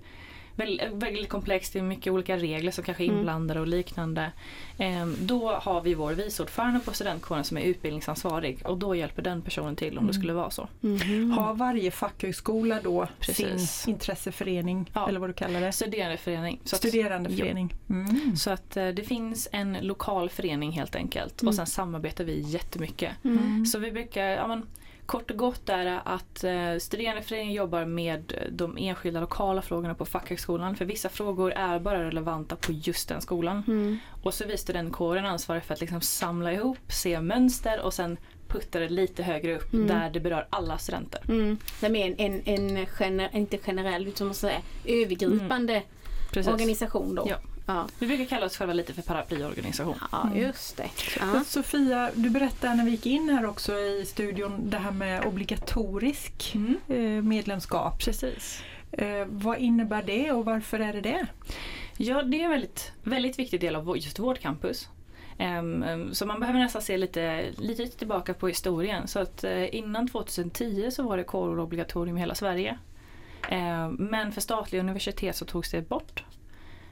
väldigt, 0.56 0.92
väldigt 0.94 1.30
komplext, 1.30 1.74
det 1.74 1.80
är 1.80 1.84
mycket 1.84 2.14
olika 2.14 2.38
regler 2.38 2.72
som 2.72 2.84
kanske 2.84 3.04
är 3.04 3.06
Mm. 3.06 3.18
inblandade 3.18 3.60
och 3.60 3.68
liknande. 3.68 4.32
Eh, 4.78 5.06
Då 5.06 5.50
har 5.52 5.82
vi 5.82 5.94
vår 5.94 6.12
vice 6.14 6.44
ordförande 6.44 6.80
på 6.80 6.94
studentkåren 6.94 7.44
som 7.44 7.58
är 7.58 7.62
utbildningsansvarig 7.62 8.62
och 8.66 8.78
då 8.78 8.96
hjälper 8.96 9.22
den 9.22 9.42
personen 9.42 9.76
till 9.76 9.98
om 9.98 10.08
det 10.08 10.14
skulle 10.14 10.34
vara 10.34 10.50
så. 10.50 10.68
Mhm. 10.80 11.32
Har 11.32 11.54
varje 11.54 11.92
fackhögskola 11.92 12.80
då 12.84 13.08
Precis. 13.20 13.72
sin 13.72 13.94
intresseförening 13.94 14.92
Ja. 14.94 15.08
eller 15.10 15.20
vad 15.20 15.30
du 15.30 15.34
kallar 15.34 15.62
det? 15.62 15.72
Studerandeförening. 15.72 16.60
Så 16.64 16.76
att- 16.76 16.80
Studerandeförening. 16.82 17.74
Mm. 17.90 18.36
Så 18.36 18.50
att 18.52 18.78
eh, 18.78 18.88
det 18.88 19.04
finns 19.04 19.48
en 19.52 19.78
lokal 19.82 20.30
förening 20.30 20.72
helt 20.72 20.96
enkelt 20.96 21.42
Mm. 21.42 21.48
och 21.50 21.56
sen 21.56 21.66
samarbetar 21.68 22.24
vi 22.24 22.40
jättemycket. 22.40 23.12
Mm. 23.24 23.66
Så 23.66 23.80
vi 23.80 23.92
brukar, 23.92 24.24
ja 24.26 24.48
men 24.48 24.66
kort 25.06 25.32
och 25.32 25.38
gott 25.38 25.70
är 25.70 25.86
det 25.86 26.00
att 26.00 26.44
eh, 26.44 26.78
studerandeföreningen 26.80 27.54
jobbar 27.54 27.86
med 27.86 28.48
de 28.52 28.78
enskilda 28.78 29.20
lokala 29.20 29.62
frågorna 29.62 29.96
på 29.96 30.06
fackhögskolan 30.06 30.76
för 30.76 30.86
vissa 30.86 31.10
frågor 31.10 31.52
är 31.52 31.80
bara 31.80 32.04
relevanta 32.04 32.56
på 32.56 32.72
just 32.72 33.10
den 33.10 33.22
skolan. 33.22 33.64
Mm. 33.68 33.98
Och 34.24 34.34
så 34.34 34.46
vi 34.46 34.58
studentkåren 34.58 35.26
ansvariga 35.26 35.64
för 35.64 35.74
att 35.74 35.82
liksom 35.82 36.02
samla 36.02 36.54
ihop, 36.54 36.78
se 36.92 37.22
mönster 37.22 37.82
och 37.82 37.94
sen 37.94 38.18
putta 38.48 38.80
det 38.80 38.90
lite 38.90 39.24
högre 39.24 39.56
upp 39.56 39.74
Mm. 39.74 39.88
där 39.88 40.10
det 40.10 40.20
berör 40.20 40.48
alla 40.50 40.78
studenter. 40.78 41.22
Mm. 41.30 41.58
Det 41.80 41.86
är 41.86 41.96
en, 41.96 42.16
en, 42.18 42.42
en 42.46 42.86
gener, 42.86 43.30
inte 43.34 43.58
generell 43.58 44.08
utan 44.08 44.28
man 44.28 44.34
säga, 44.36 44.62
övergripande 44.86 45.84
Precis. 46.32 46.54
organisation 46.54 47.16
då. 47.16 47.26
Ja. 47.30 47.36
Ja, 47.66 47.88
Vi 48.00 48.08
brukar 48.08 48.26
kalla 48.26 48.46
oss 48.46 48.58
själva 48.58 48.74
lite 48.74 48.94
för 48.94 49.02
paraplyorganisation. 49.02 49.96
ja 50.12 50.24
Mm. 50.28 50.38
just 50.38 50.78
det. 50.78 50.90
Ja. 51.20 51.44
Sofia, 51.46 52.12
du 52.16 52.30
berättade 52.30 52.76
när 52.76 52.86
vi 52.86 52.92
gick 52.92 53.06
in 53.06 53.30
här 53.30 53.46
också 53.46 53.74
i 53.80 54.06
studion 54.06 54.70
det 54.70 54.78
här 54.78 54.92
med 54.92 55.26
obligatorisk 55.26 56.56
eh, 56.88 56.96
medlemskap. 57.24 58.00
Precis. 58.00 58.64
Eh, 58.92 59.26
vad 59.30 59.58
innebär 59.58 60.04
det 60.04 60.32
och 60.32 60.46
varför 60.46 60.80
är 60.80 60.94
det 60.94 61.02
det? 61.02 61.28
Ja, 61.98 62.24
det 62.24 62.40
är 62.40 62.44
en 62.44 62.50
väldigt, 62.50 62.92
väldigt 63.04 63.40
viktig 63.40 63.60
del 63.62 63.76
av 63.76 63.98
just 63.98 64.20
vårt 64.20 64.40
campus. 64.40 64.90
Ehm, 65.38 65.84
ehm, 65.84 66.14
så 66.14 66.26
man 66.26 66.40
behöver 66.40 66.60
nästan 66.60 66.82
se 66.82 66.98
lite, 66.98 67.46
lite 67.58 67.88
tillbaka 67.88 68.34
på 68.34 68.48
historien. 68.48 69.08
Så 69.08 69.20
att 69.20 69.44
eh, 69.44 69.76
innan 69.76 70.08
2010 70.08 70.90
så 70.92 71.04
var 71.04 71.18
det 71.18 71.24
kårobligatorium 71.24 72.18
i 72.18 72.20
hela 72.20 72.36
Sverige. 72.36 72.78
Ehm, 73.50 73.94
men 73.94 74.32
för 74.32 74.42
statliga 74.42 74.82
universitet 74.82 75.36
så 75.36 75.46
togs 75.46 75.72
det 75.72 75.90
bort. 75.90 76.24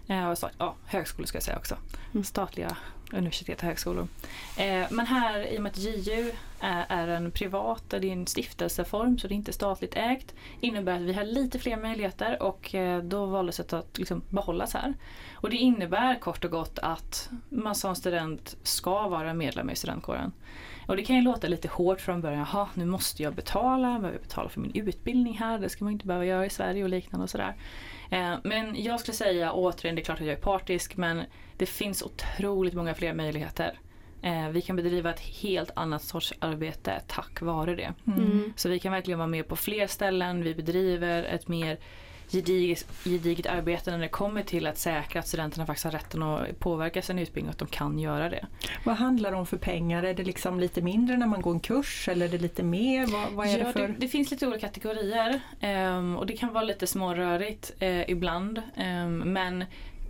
Eh, 0.09 0.29
och 0.29 0.37
ja, 0.57 0.75
högskolor 0.85 1.27
ska 1.27 1.35
jag 1.35 1.43
säga 1.43 1.57
också. 1.57 1.77
Mm. 2.11 2.23
Statliga 2.23 2.77
universitet 3.11 3.57
och 3.59 3.63
högskolor. 3.63 4.07
Eh, 4.57 4.85
men 4.89 5.05
här 5.05 5.53
i 5.53 5.57
och 5.57 5.61
med 5.61 5.69
att 5.69 5.77
JU 5.77 6.31
är, 6.61 7.07
en 7.07 7.31
privat, 7.31 7.83
det 7.89 7.97
är 7.97 8.05
en 8.05 8.27
stiftelseform 8.27 9.17
så 9.17 9.27
det 9.27 9.33
är 9.33 9.35
inte 9.35 9.53
statligt 9.53 9.95
ägt. 9.95 10.35
Innebär 10.61 10.95
att 10.95 11.01
vi 11.01 11.13
har 11.13 11.23
lite 11.23 11.59
fler 11.59 11.77
möjligheter 11.77 12.43
och 12.43 12.75
eh, 12.75 13.03
då 13.03 13.25
valdes 13.25 13.57
det 13.57 13.73
att 13.73 13.97
liksom 13.97 14.21
behållas 14.29 14.73
här. 14.73 14.93
Och 15.33 15.49
det 15.49 15.57
innebär 15.57 16.19
kort 16.19 16.45
och 16.45 16.51
gott 16.51 16.79
att 16.79 17.29
man 17.49 17.75
som 17.75 17.95
student 17.95 18.57
ska 18.63 19.07
vara 19.07 19.33
medlem 19.33 19.69
i 19.69 19.75
studentkåren. 19.75 20.31
Och 20.87 20.95
det 20.95 21.03
kan 21.03 21.15
ju 21.15 21.21
låta 21.21 21.47
lite 21.47 21.67
hårt 21.67 22.01
från 22.01 22.21
början. 22.21 22.47
Jaha, 22.51 22.67
nu 22.73 22.85
måste 22.85 23.23
jag 23.23 23.33
betala. 23.33 23.87
Behöver 23.87 24.11
jag 24.11 24.21
betala 24.21 24.49
för 24.49 24.61
min 24.61 24.75
utbildning 24.75 25.37
här? 25.37 25.59
Det 25.59 25.69
ska 25.69 25.83
man 25.83 25.93
inte 25.93 26.07
behöva 26.07 26.25
göra 26.25 26.45
i 26.45 26.49
Sverige 26.49 26.83
och 26.83 26.89
liknande 26.89 27.23
och 27.23 27.29
sådär. 27.29 27.55
Eh, 28.09 28.35
men 28.43 28.83
jag 28.83 28.99
skulle 28.99 29.15
säga 29.15 29.53
återigen, 29.53 29.95
det 29.95 30.01
är 30.01 30.03
klart 30.03 30.19
att 30.19 30.27
jag 30.27 30.37
är 30.37 30.41
partisk 30.41 30.97
men 30.97 31.23
det 31.57 31.65
finns 31.65 32.03
otroligt 32.03 32.73
många 32.73 32.93
fler 32.93 33.13
möjligheter. 33.13 33.79
Eh, 34.21 34.49
Vi 34.49 34.61
kan 34.61 34.75
bedriva 34.75 35.09
ett 35.09 35.19
helt 35.19 35.71
annat 35.73 36.03
sorts 36.03 36.33
arbete 36.39 37.01
tack 37.07 37.41
vare 37.41 37.75
det. 37.75 37.93
Mm. 38.07 38.53
Så 38.55 38.69
vi 38.69 38.79
kan 38.79 38.91
verkligen 38.91 39.17
vara 39.19 39.27
med 39.27 39.47
på 39.47 39.55
fler 39.55 39.87
ställen. 39.87 40.43
Vi 40.43 40.55
bedriver 40.55 41.23
ett 41.23 41.47
mer 41.47 41.77
gediget, 42.31 42.85
gediget 43.03 43.45
arbete 43.45 43.91
när 43.91 43.99
det 43.99 44.07
kommer 44.07 44.43
till 44.43 44.67
att 44.67 44.77
säkra 44.77 45.19
att 45.19 45.27
studenterna 45.27 45.65
faktiskt 45.65 45.83
har 45.85 45.91
rätten 45.91 46.23
att 46.23 46.59
påverka 46.59 47.01
sin 47.01 47.19
utbildning 47.19 47.49
och 47.49 47.51
att 47.51 47.59
de 47.59 47.67
kan 47.67 47.99
göra 47.99 48.29
det. 48.29 48.47
Vad 48.83 48.95
handlar 48.95 49.31
det 49.31 49.37
om 49.37 49.45
för 49.45 49.57
pengar? 49.57 50.03
Är 50.03 50.13
det 50.13 50.23
liksom 50.23 50.59
lite 50.59 50.81
mindre 50.81 51.17
när 51.17 51.27
man 51.27 51.41
går 51.41 51.51
en 51.53 51.59
kurs 51.59 52.07
eller 52.07 52.25
är 52.25 52.29
det 52.29 52.37
lite 52.37 52.63
mer? 52.63 53.07
Vad, 53.07 53.31
vad 53.31 53.47
är 53.47 53.57
ja, 53.57 53.65
det 53.65 53.73
för? 53.73 53.87
Det, 53.87 53.95
det 53.97 54.07
finns 54.07 54.31
lite 54.31 54.47
olika 54.47 54.67
kategorier 54.67 55.39
ehm, 55.59 56.17
och 56.17 56.25
det 56.25 56.37
kan 56.37 56.53
vara 56.53 56.63
lite 56.63 56.87
smårörigt 56.87 57.71
eh, 57.79 58.09
ibland. 58.09 58.61
Ehm, 58.75 59.17
men 59.17 59.65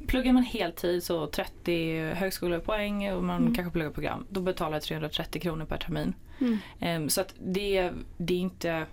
pluggar 0.10 0.34
man 0.34 0.44
heltid 0.44 1.04
så 1.04 1.28
30 1.28 2.02
högskolepoäng 2.14 3.12
och 3.14 3.24
man 3.24 3.42
Mm. 3.42 3.56
kanske 3.56 3.72
pluggar 3.72 3.92
program, 3.92 4.26
då 4.30 4.42
betalar 4.42 4.76
jag 4.76 4.84
330 4.84 5.42
kronor 5.42 5.66
per 5.66 5.78
termin. 5.78 6.14
Mm. 6.42 6.58
Ehm, 6.80 7.10
så 7.10 7.22
att 7.22 7.34
det, 7.40 7.92
det 8.18 8.34
är 8.34 8.40
inte... 8.40 8.86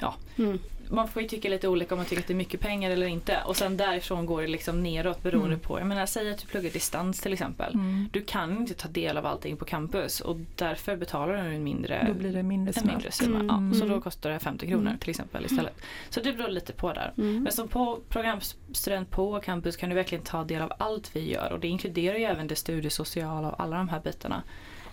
Ja, 0.00 0.14
Mm. 0.38 0.58
Man 0.90 1.08
får 1.08 1.22
ju 1.22 1.28
tycka 1.28 1.48
lite 1.48 1.68
olika 1.68 1.94
om 1.94 1.98
man 1.98 2.06
tycker 2.06 2.22
att 2.22 2.26
det 2.28 2.32
är 2.32 2.36
mycket 2.36 2.60
pengar 2.60 2.90
eller 2.90 3.06
inte. 3.06 3.38
Och 3.46 3.56
sen 3.56 3.76
därifrån 3.76 4.26
går 4.26 4.42
det 4.42 4.48
liksom 4.48 4.82
neråt 4.82 5.22
beroende 5.22 5.46
Mm. 5.46 5.60
på. 5.60 5.78
Jag 5.78 5.86
menar 5.86 6.06
säg 6.06 6.30
att 6.30 6.38
du 6.38 6.46
pluggar 6.46 6.70
distans 6.70 7.20
till 7.20 7.32
exempel. 7.32 7.74
Mm. 7.74 8.08
Du 8.12 8.20
kan 8.24 8.56
inte 8.56 8.74
ta 8.74 8.88
del 8.88 9.16
av 9.16 9.26
allting 9.26 9.56
på 9.56 9.64
campus 9.64 10.20
och 10.20 10.36
därför 10.56 10.96
betalar 10.96 11.32
du 11.34 11.38
en 11.40 11.64
mindre 11.64 12.04
Då 12.08 12.14
blir 12.14 12.32
det 12.32 12.42
mindre 12.42 12.80
en 12.80 12.86
mindre 12.86 13.10
summa. 13.10 13.38
Mm. 13.40 13.46
Ja, 13.72 13.78
så 13.78 13.84
Mm. 13.84 13.96
då 13.96 14.00
kostar 14.02 14.30
det 14.30 14.38
50 14.38 14.66
kronor 14.66 14.86
Mm. 14.86 14.98
till 14.98 15.10
exempel 15.10 15.44
istället. 15.44 15.80
Så 16.10 16.20
det 16.20 16.32
beror 16.32 16.48
lite 16.48 16.72
på 16.72 16.92
där. 16.92 17.12
Mm. 17.18 17.42
Men 17.42 17.52
som 17.52 17.68
på 17.68 17.98
programstudent 18.08 19.10
på 19.10 19.40
campus 19.40 19.76
kan 19.76 19.88
du 19.88 19.94
verkligen 19.94 20.24
ta 20.24 20.44
del 20.44 20.62
av 20.62 20.72
allt 20.78 21.16
vi 21.16 21.30
gör 21.32 21.52
och 21.52 21.60
det 21.60 21.68
inkluderar 21.68 22.18
ju 22.18 22.24
även 22.24 22.46
det 22.46 22.56
studiesociala 22.56 23.50
och 23.50 23.60
alla 23.60 23.76
de 23.76 23.88
här 23.88 24.00
bitarna. 24.00 24.42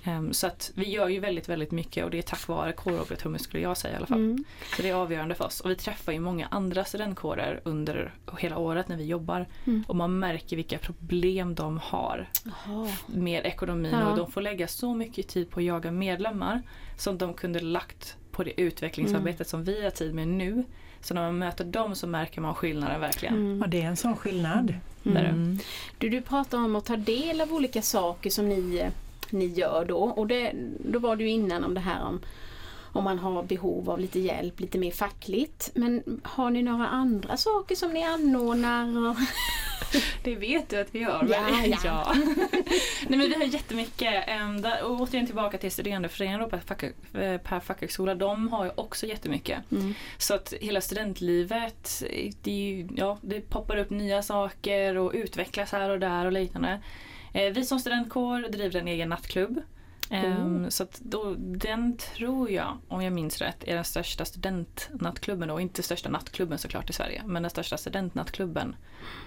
Ehm, 0.03 0.34
så 0.34 0.48
att 0.48 0.72
vi 0.75 0.89
gör 0.89 1.08
ju 1.08 1.20
väldigt, 1.20 1.50
väldigt 1.50 1.72
mycket 1.72 2.06
och 2.06 2.12
det 2.12 2.18
är 2.18 2.22
tack 2.22 2.48
vare 2.48 2.72
kårobligatoriet 2.74 3.41
skulle 3.41 3.63
jag 3.63 3.77
säga 3.77 3.94
i 3.94 3.98
alla 3.98 4.06
fall. 4.08 4.18
Mm. 4.18 4.44
Så 4.75 4.82
det 4.82 4.89
är 4.89 4.94
avgörande 4.94 5.36
för 5.36 5.46
oss. 5.46 5.60
Och 5.60 5.70
vi 5.70 5.75
träffar 5.75 6.12
ju 6.12 6.20
många 6.20 6.48
andra 6.51 6.86
studentkårer 6.86 7.62
under 7.63 8.13
hela 8.38 8.58
året 8.58 8.88
när 8.88 8.98
vi 8.98 9.06
jobbar. 9.06 9.46
Mm. 9.68 9.84
Och 9.88 9.96
man 9.96 10.20
märker 10.20 10.56
vilka 10.56 10.77
problem 10.77 11.56
de 11.56 11.77
har 11.84 12.29
Jaha. 12.44 12.88
med 13.08 13.46
ekonomin 13.46 13.91
Ja. 13.91 14.12
och 14.12 14.18
de 14.18 14.32
får 14.32 14.41
lägga 14.41 14.68
så 14.68 14.94
mycket 14.94 15.27
tid 15.27 15.50
på 15.50 15.60
att 15.60 15.65
jaga 15.65 15.91
medlemmar 15.91 16.62
som 16.98 17.18
de 17.18 17.34
kunde 17.34 17.60
lagt 17.60 18.15
på 18.32 18.44
det 18.44 18.62
utvecklingsarbetet 18.62 19.48
som 19.48 19.63
vi 19.63 19.84
har 19.84 19.91
tid 19.91 20.15
med 20.15 20.27
nu. 20.27 20.63
Så 21.01 21.13
när 21.13 21.22
man 21.22 21.38
möter 21.38 21.65
dem 21.65 21.96
så 21.96 22.08
märker 22.08 22.41
man 22.41 22.56
skillnaden 22.56 23.01
verkligen. 23.01 23.36
Mm. 23.36 23.60
Ja, 23.62 23.68
det 23.68 23.82
är 23.82 23.86
en 23.86 23.98
sån 23.98 24.15
skillnad. 24.15 24.74
Det. 25.03 25.20
Mm. 25.20 25.60
Du, 25.98 26.10
du 26.10 26.22
pratar 26.22 26.58
om 26.58 26.75
att 26.75 26.86
ta 26.86 26.96
del 26.98 27.41
av 27.41 27.53
olika 27.53 27.82
saker 27.82 28.29
som 28.29 28.50
ni, 28.50 28.77
eh, 28.77 28.89
ni 29.31 29.45
gör 29.45 29.86
då. 29.86 30.00
Och 30.00 30.27
det, 30.27 30.51
då 30.79 31.00
var 31.00 31.15
du 31.15 31.24
ju 31.24 31.29
innan 31.29 31.63
om 31.63 31.74
det 31.74 31.79
här 31.79 32.03
om 32.05 32.21
om 32.91 33.03
man 33.03 33.19
har 33.19 33.43
behov 33.43 33.89
av 33.89 34.00
lite 34.00 34.19
hjälp, 34.19 34.59
lite 34.59 34.77
mer 34.77 34.91
fackligt. 34.91 35.71
Men 35.75 36.21
har 36.24 36.50
ni 36.50 36.63
några 36.63 36.88
andra 36.88 37.38
saker 37.38 37.75
som 37.75 37.93
ni 37.93 38.03
anordnar? 38.03 39.15
Det 40.24 40.36
vet 40.36 40.69
du 40.69 40.79
att 40.79 40.95
vi 40.95 41.00
gör. 41.00 41.27
Ja, 41.29 41.41
men- 41.51 41.75
ja. 41.83 42.13
Nej 43.07 43.19
men 43.19 43.19
vi 43.19 43.33
har 43.33 43.43
jättemycket. 43.43 44.27
Där, 44.62 44.83
och 44.83 45.01
återigen 45.01 45.25
tillbaka 45.25 45.57
till 45.57 45.71
studerandeföreningen 45.71 46.50
per, 46.50 46.93
eh, 47.21 47.38
per 47.38 47.59
fackhögskola. 47.59 48.15
De 48.15 48.48
har 48.48 48.65
ju 48.65 48.71
också 48.75 49.05
jättemycket. 49.05 49.71
Mm. 49.71 49.93
Så 50.17 50.33
att 50.33 50.53
hela 50.62 50.81
studentlivet, 50.81 52.03
det, 52.43 52.51
är 52.51 52.75
ju, 52.75 52.88
ja, 52.95 53.17
det 53.21 53.41
poppar 53.41 53.77
upp 53.77 53.89
nya 53.89 54.21
saker 54.21 54.98
och 54.98 55.12
utvecklas 55.13 55.71
här 55.71 55.89
och 55.89 56.00
där 56.00 56.25
och 56.25 56.31
liknande. 56.31 56.79
Eh, 57.33 57.53
vi 57.53 57.65
som 57.65 57.79
studentkår 57.79 58.50
driver 58.50 58.79
en 58.79 58.88
egen 58.88 59.09
nattklubb. 59.09 59.62
Ehm, 60.12 60.71
Så 60.71 60.83
att 60.83 61.00
då, 61.00 61.36
den 61.38 61.98
tror 61.98 62.51
jag, 62.51 62.77
om 62.88 63.01
jag 63.03 63.13
minns 63.13 63.41
rätt, 63.41 63.63
är 63.63 63.75
den 63.75 63.83
största 63.83 64.25
studentnattklubben 64.25 65.48
då. 65.48 65.59
Inte 65.59 65.83
största 65.83 66.09
nattklubben 66.09 66.57
såklart 66.57 66.89
i 66.89 66.93
Sverige, 66.93 67.21
men 67.25 67.43
den 67.43 67.50
största 67.50 67.77
studentnattklubben 67.77 68.75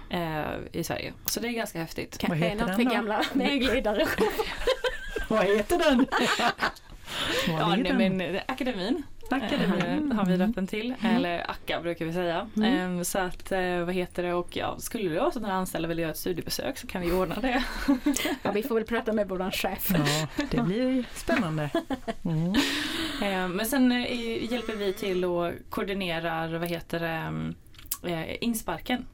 eh, 0.09 0.43
i 0.71 0.83
Sverige. 0.83 1.13
Så 1.25 1.39
det 1.39 1.47
är 1.47 1.51
ganska 1.51 1.79
häftigt. 1.79 2.17
Kanske 2.17 2.37
heter 2.45 2.65
den 2.65 2.75
för 2.75 2.83
då? 2.83 2.91
gamla 2.91 3.23
vägledare. 3.33 4.07
Vad 5.27 5.45
heter 5.45 5.77
den? 5.79 6.05
Ja, 7.47 7.73
är 7.73 7.77
nej, 7.77 7.93
men 8.09 8.21
eh, 8.35 8.41
akademin 8.47 9.03
Akademin. 9.29 10.11
eh, 10.11 10.17
har 10.17 10.25
vi 10.25 10.37
döpt 10.37 10.55
den 10.55 10.67
till. 10.67 10.93
Eller 11.03 11.51
akka 11.51 11.81
brukar 11.81 12.05
vi 12.05 12.13
säga. 12.13 12.47
Mm. 12.57 12.73
Ehm, 12.73 13.05
så 13.05 13.19
att, 13.19 13.51
eh, 13.51 13.77
vad 13.85 13.93
heter 13.93 14.23
det, 14.23 14.33
och 14.33 14.57
ja, 14.57 14.75
skulle 14.79 15.09
det 15.09 15.19
vara 15.19 15.31
så 15.31 15.39
att 15.39 15.43
några 15.43 15.55
anställda 15.55 15.87
vill 15.87 15.99
göra 15.99 16.11
ett 16.11 16.17
studiebesök 16.17 16.77
så 16.77 16.87
kan 16.87 17.01
vi 17.01 17.11
ordna 17.11 17.35
det. 17.35 17.63
Ja, 18.41 18.51
vi 18.51 18.63
får 18.63 18.75
väl 18.75 18.83
prata 18.83 19.13
med 19.13 19.29
våran 19.29 19.51
chef. 19.51 19.91
Ja, 19.91 20.27
det 20.51 20.61
blir 20.61 21.05
spännande. 21.13 21.69
Mm. 22.25 22.53
Ehm, 23.21 23.51
men 23.51 23.65
sen 23.65 23.91
eh, 23.91 24.51
hjälper 24.53 24.75
vi 24.75 24.93
till 24.93 25.25
och 25.25 25.51
koordinerar, 25.69 26.57
vad 26.57 26.69
heter 26.69 26.99
det, 26.99 27.07
mm, 27.07 27.55
eh, 28.03 28.43
insparken. 28.43 29.05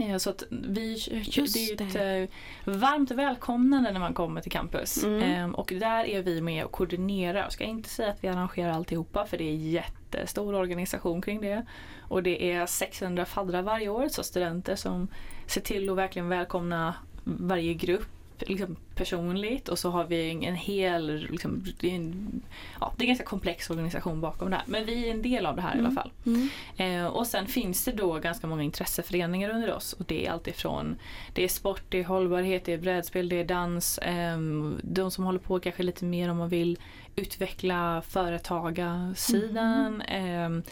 Eh, 0.00 0.16
Så 0.16 0.30
att 0.30 0.42
vi, 0.50 0.92
Just 1.24 1.54
det 1.54 1.60
är 1.60 1.68
ju 1.80 1.86
ett 1.86 1.92
det. 1.92 2.28
eh, 2.66 2.74
varmt 2.74 3.10
välkomnande 3.10 3.90
när 3.92 4.00
man 4.00 4.14
kommer 4.14 4.40
till 4.40 4.52
campus. 4.52 5.04
Mm. 5.04 5.22
Ehm, 5.22 5.54
Och 5.54 5.72
där 5.80 6.04
är 6.04 6.22
vi 6.22 6.40
med 6.40 6.64
och 6.64 6.72
koordinerar. 6.72 7.38
Jag 7.40 7.52
ska 7.52 7.64
inte 7.64 7.88
säga 7.88 8.10
att 8.10 8.24
vi 8.24 8.28
arrangerar 8.28 8.70
alltihopa 8.72 9.26
för 9.26 9.38
det 9.38 9.44
är 9.44 9.54
jättestor 9.54 10.54
organisation 10.54 11.22
kring 11.22 11.40
det. 11.40 11.66
Och 12.08 12.22
det 12.22 12.52
är 12.52 12.66
600 12.66 13.24
faddrar 13.24 13.62
varje 13.62 13.88
år, 13.88 14.08
så 14.08 14.22
studenter 14.22 14.76
som 14.76 15.08
ser 15.46 15.60
till 15.60 15.90
att 15.90 15.96
verkligen 15.96 16.28
välkomna 16.28 16.94
varje 17.24 17.74
grupp 17.74 18.08
liksom, 18.46 18.76
personligt 18.94 19.68
och 19.68 19.78
så 19.78 19.90
har 19.90 20.04
vi 20.04 20.30
en, 20.30 20.42
en 20.42 20.54
hel, 20.54 21.26
liksom, 21.30 21.64
det, 21.80 21.90
är 21.90 21.94
en, 21.96 22.42
ja, 22.80 22.92
det 22.96 23.02
är 23.02 23.04
en 23.04 23.08
ganska 23.08 23.24
komplex 23.24 23.70
organisation 23.70 24.20
bakom 24.20 24.50
det 24.50 24.56
här. 24.56 24.64
Men 24.66 24.84
vi 24.84 25.08
är 25.08 25.10
en 25.10 25.22
del 25.22 25.46
av 25.46 25.56
det 25.56 25.62
här 25.62 25.76
i 25.76 25.78
alla 25.78 25.90
fall. 25.90 26.10
Mm. 26.26 26.48
Eh, 26.76 27.06
och 27.06 27.26
sen 27.26 27.46
finns 27.46 27.84
det 27.84 27.92
då 27.92 28.12
ganska 28.14 28.46
många 28.46 28.62
intresseföreningar 28.62 29.50
under 29.50 29.74
oss 29.74 29.92
och 29.92 30.04
det 30.04 30.26
är 30.26 30.30
alltifrån 30.32 30.96
det 31.32 31.44
är 31.44 31.48
sport, 31.48 31.82
det 31.88 32.00
är 32.00 32.04
hållbarhet, 32.04 32.64
det 32.64 32.72
är 32.72 32.78
brädspel, 32.78 33.28
det 33.28 33.40
är 33.40 33.44
dans. 33.44 33.98
ehm, 34.02 34.80
de 34.82 35.10
som 35.10 35.24
håller 35.24 35.38
på 35.38 35.60
kanske 35.60 35.82
lite 35.82 36.04
mer 36.04 36.30
om 36.30 36.36
man 36.36 36.48
vill 36.48 36.78
utveckla 37.16 38.02
företagarsidan. 38.08 40.02
ehm, 40.02 40.62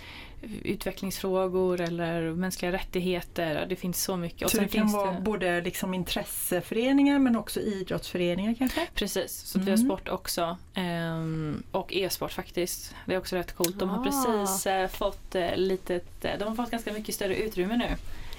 utvecklingsfrågor 0.63 1.81
eller 1.81 2.23
mänskliga 2.33 2.73
rättigheter. 2.73 3.67
Det 3.69 3.77
finns 3.77 4.03
så 4.05 4.17
mycket. 4.17 4.43
Och 4.43 4.51
Så 4.51 4.57
det 4.57 4.63
kan 4.63 4.71
finns 4.71 4.95
vara 4.95 5.13
det, 5.13 5.21
både 5.21 5.61
liksom 5.61 5.95
intresseföreningar 5.95 7.19
men 7.19 7.37
också 7.37 7.61
idrottsföreningar 7.61 8.55
kanske? 8.59 8.81
Precis, 8.95 9.33
så 9.33 9.59
att 9.59 9.65
vi 9.67 9.71
har 9.71 9.79
Mm. 9.79 9.89
sport 9.89 10.09
också. 10.09 10.57
ehm, 10.75 11.63
och 11.71 11.93
e-sport 11.95 12.33
faktiskt. 12.33 12.95
Det 13.07 13.15
är 13.15 13.19
också 13.19 13.37
rätt 13.37 13.53
coolt. 13.53 13.79
De 13.79 13.89
har 13.89 14.01
Ah. 14.01 14.05
precis 14.05 14.67
eh, 14.67 14.89
fått 14.89 15.35
eh, 15.35 15.57
litet, 15.57 16.25
eh, 16.25 16.31
de 16.39 16.45
har 16.49 16.55
fått 16.57 16.71
ganska 16.71 16.93
mycket 16.93 17.15
större 17.15 17.37
utrymme 17.37 17.77
nu. 17.77 17.89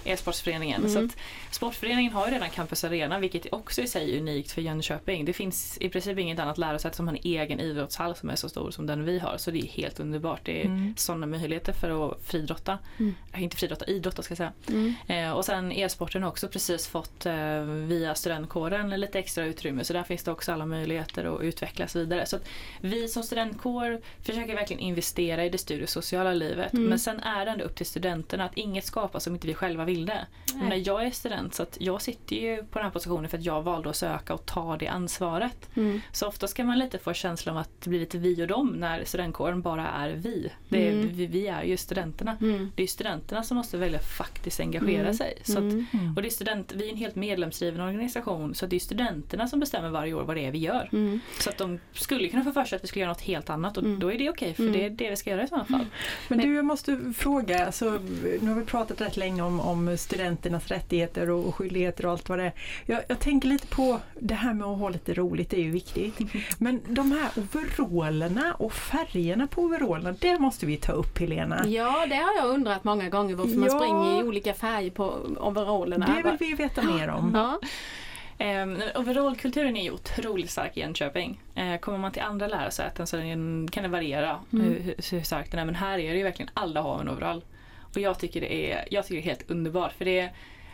E-sportsföreningen. 0.06 0.80
Mm. 0.86 0.92
Så 0.92 1.06
att 1.06 1.18
sportföreningen 1.52 2.14
har 2.14 2.28
ju 2.28 2.34
redan 2.34 2.50
Campus 2.50 2.84
Arena 2.84 3.20
vilket 3.20 3.54
också 3.54 3.82
i 3.82 3.88
sig 3.88 4.16
är 4.16 4.20
unikt 4.20 4.52
för 4.52 4.62
Jönköping. 4.62 5.26
Det 5.26 5.34
finns 5.34 5.78
i 5.82 5.90
princip 5.90 6.20
inget 6.20 6.40
annat 6.40 6.58
lärosäte 6.58 6.96
som 6.98 7.08
har 7.08 7.16
en 7.16 7.22
egen 7.24 7.60
idrottshall 7.60 8.16
som 8.16 8.30
är 8.30 8.36
så 8.36 8.50
stor 8.50 8.72
som 8.72 8.86
den 8.88 9.06
vi 9.06 9.20
har. 9.20 9.38
Så 9.38 9.52
det 9.52 9.60
är 9.60 9.68
helt 9.68 10.00
underbart. 10.00 10.40
Det 10.44 10.62
är 10.62 10.66
Mm. 10.66 10.94
sådana 10.98 11.26
möjligheter 11.26 11.74
för 11.74 12.10
att 12.12 12.22
fridrotta. 12.24 12.78
Mm. 13.00 13.16
Eh, 13.34 13.44
Inte 13.44 13.58
fridrotta, 13.58 13.86
idrotta 13.86 14.22
ska 14.22 14.32
jag 14.32 14.38
säga. 14.38 14.54
Mm. 14.70 14.94
Eh, 15.08 15.32
och 15.32 15.46
sen 15.46 15.72
e-sporten 15.72 16.24
har 16.24 16.30
också 16.30 16.48
precis 16.48 16.88
fått 16.88 17.26
eh, 17.26 17.62
via 17.64 18.16
studentkåren 18.16 18.90
lite 18.90 19.20
extra 19.20 19.46
utrymme 19.46 19.84
så 19.84 19.94
där 19.94 20.04
finns 20.04 20.24
det 20.24 20.32
också 20.32 20.52
alla 20.52 20.66
möjligheter 20.66 21.36
att 21.36 21.42
utvecklas 21.42 21.96
vidare. 21.96 22.26
Så 22.26 22.36
att 22.36 22.48
vi 22.82 23.08
som 23.08 23.24
studentkår 23.24 24.02
försöker 24.24 24.56
verkligen 24.56 24.80
investera 24.80 25.46
i 25.46 25.50
det 25.50 25.58
studiesociala 25.58 26.34
livet 26.34 26.74
Mm. 26.74 26.86
men 26.86 27.00
sen 27.00 27.20
är 27.20 27.46
det 27.46 27.52
ändå 27.52 27.64
upp 27.66 27.76
till 27.76 27.86
studenterna 27.86 28.44
att 28.46 28.58
inget 28.58 28.86
skapas 28.86 29.28
om 29.28 29.34
inte 29.34 29.48
vi 29.48 29.54
själva 29.54 29.86
vill 29.86 29.95
det. 30.04 30.26
Jag, 30.48 30.58
menar, 30.64 30.76
jag 30.86 31.06
är 31.06 31.12
student 31.12 31.54
så 31.56 31.64
att 31.64 31.78
jag 31.80 32.02
sitter 32.02 32.36
ju 32.36 32.58
på 32.58 32.80
den 32.80 32.84
här 32.84 32.92
positionen 32.92 33.30
för 33.30 33.38
att 33.38 33.44
jag 33.46 33.62
valde 33.62 33.90
att 33.90 33.96
söka 33.96 34.34
och 34.34 34.46
ta 34.46 34.78
det 34.78 34.88
ansvaret. 34.88 35.70
Mm. 35.76 36.02
Så 36.12 36.28
ofta 36.28 36.48
ska 36.48 36.64
man 36.64 36.80
lite 36.80 36.98
få 36.98 37.14
känslan 37.14 37.56
av 37.58 37.62
att 37.62 37.82
det 37.82 37.90
blir 37.90 38.00
lite 38.00 38.18
vi 38.18 38.44
och 38.44 38.48
dem 38.48 38.68
när 38.68 39.04
studentkåren 39.06 39.62
bara 39.62 39.88
är 39.88 40.10
vi. 40.10 40.52
Det 40.70 40.88
är, 40.88 40.92
Mm. 40.92 41.08
vi, 41.16 41.26
vi 41.26 41.48
är 41.48 41.64
ju 41.64 41.78
studenterna. 41.78 42.38
Mm. 42.42 42.72
Det 42.76 42.84
är 42.84 42.88
studenterna 42.88 43.44
som 43.44 43.58
måste 43.58 43.78
välja 43.78 44.00
att 44.00 44.06
faktiskt 44.18 44.60
engagera 44.60 45.02
Mm. 45.02 45.14
sig. 45.14 45.38
Så 45.44 45.52
att, 45.52 45.58
Mm. 45.58 46.14
och 46.16 46.22
det 46.22 46.28
är 46.28 46.30
student, 46.30 46.72
vi 46.76 46.88
är 46.88 46.92
en 46.92 46.98
helt 46.98 47.16
medlemsdriven 47.16 47.82
organisation 47.82 48.56
så 48.56 48.66
det 48.66 48.76
är 48.76 48.80
studenterna 48.80 49.48
som 49.48 49.60
bestämmer 49.60 49.90
varje 49.90 50.14
år 50.14 50.24
vad 50.24 50.36
det 50.36 50.46
är 50.46 50.52
vi 50.52 50.58
gör. 50.58 50.90
Mm. 50.94 51.20
Så 51.40 51.50
att 51.50 51.58
de 51.58 51.80
skulle 51.94 52.28
kunna 52.30 52.44
få 52.44 52.52
för 52.52 52.66
sig 52.66 52.76
att 52.76 52.84
vi 52.84 52.88
skulle 52.88 53.02
göra 53.02 53.12
något 53.12 53.22
helt 53.22 53.50
annat 53.50 53.78
och 53.78 53.84
Mm. 53.84 54.00
då 54.00 54.12
är 54.12 54.18
det 54.18 54.30
okej 54.30 54.54
för 54.54 54.64
Mm. 54.64 54.74
det 54.74 54.86
är 54.86 54.90
det 54.90 55.10
vi 55.10 55.16
ska 55.16 55.30
göra 55.30 55.44
i 55.44 55.48
sådana 55.48 55.66
fall. 55.66 55.86
Men 56.28 56.38
du, 56.40 56.56
jag 56.56 56.66
måste 56.66 57.14
fråga, 57.18 57.66
alltså, 57.66 58.00
nu 58.42 58.50
har 58.50 58.56
vi 58.60 58.66
pratat 58.66 59.02
rätt 59.02 59.18
länge 59.18 59.42
om, 59.42 59.60
om 59.60 59.85
studenternas 59.98 60.68
rättigheter 60.68 61.30
och, 61.30 61.56
skyldigheter 61.56 62.06
och 62.06 62.12
allt 62.12 62.30
vad 62.30 62.40
det 62.40 62.44
är. 62.46 62.54
Jag, 62.86 63.02
jag 63.08 63.20
tänker 63.20 63.48
lite 63.48 63.68
på 63.68 64.00
det 64.20 64.34
här 64.34 64.54
med 64.54 64.68
att 64.68 64.80
ha 64.80 64.90
lite 64.90 65.14
roligt, 65.14 65.50
det 65.50 65.58
är 65.58 65.64
ju 65.64 65.72
viktigt. 65.72 66.18
Men 66.58 66.82
de 66.88 67.12
här 67.12 67.30
overallerna 67.54 68.54
och 68.54 68.74
färgerna 68.74 69.48
på 69.48 69.62
overallerna, 69.62 70.16
det 70.20 70.40
måste 70.40 70.66
vi 70.66 70.78
ta 70.78 70.92
upp 70.92 71.20
Helena. 71.20 71.64
Ja, 71.68 72.06
det 72.10 72.16
har 72.16 72.36
jag 72.38 72.46
undrat 72.46 72.84
många 72.84 73.10
gånger 73.10 73.36
varför 73.36 73.56
man 73.56 73.70
Ja. 73.72 73.80
springer 73.80 74.20
i 74.20 74.24
olika 74.24 74.54
färger 74.54 74.92
på 74.92 75.04
overallerna. 75.40 76.06
Det 76.24 76.30
vill 76.30 76.38
vi 76.50 76.54
veta 76.64 76.82
mer 76.82 77.10
om. 77.10 77.32
Ja. 77.36 77.60
Um, 78.40 78.82
overallkulturen 78.96 79.78
är 79.78 79.84
ju 79.84 79.92
otroligt 79.92 80.50
stark 80.50 80.78
i 80.78 80.80
Jönköping. 80.80 81.42
Eh, 81.56 81.78
kommer 81.80 81.98
man 81.98 82.12
till 82.12 82.22
andra 82.22 82.48
lärosäten 82.48 83.08
så 83.08 83.18
den, 83.18 83.68
kan 83.72 83.84
det 83.84 83.90
variera 83.90 84.40
Mm. 84.54 84.66
hur, 84.66 84.80
hur, 84.80 84.96
hur 85.12 85.22
stark 85.24 85.52
den 85.52 85.60
är 85.60 85.66
men 85.66 85.76
här 85.76 86.00
är 86.00 86.12
det 86.12 86.18
ju 86.18 86.24
verkligen 86.24 86.52
alla 86.54 86.82
har 86.82 87.00
en 87.02 87.10
overall. 87.10 87.42
Och 87.96 88.02
jag 88.02 88.20
tycker 88.20 88.42
det 88.42 88.72
är, 88.72 88.88
jag 88.92 89.06
tycker 89.06 89.16
det 89.16 89.22
är 89.22 89.30
helt 89.36 89.52
underbart 89.52 89.94
för 89.94 90.06
det, 90.06 90.30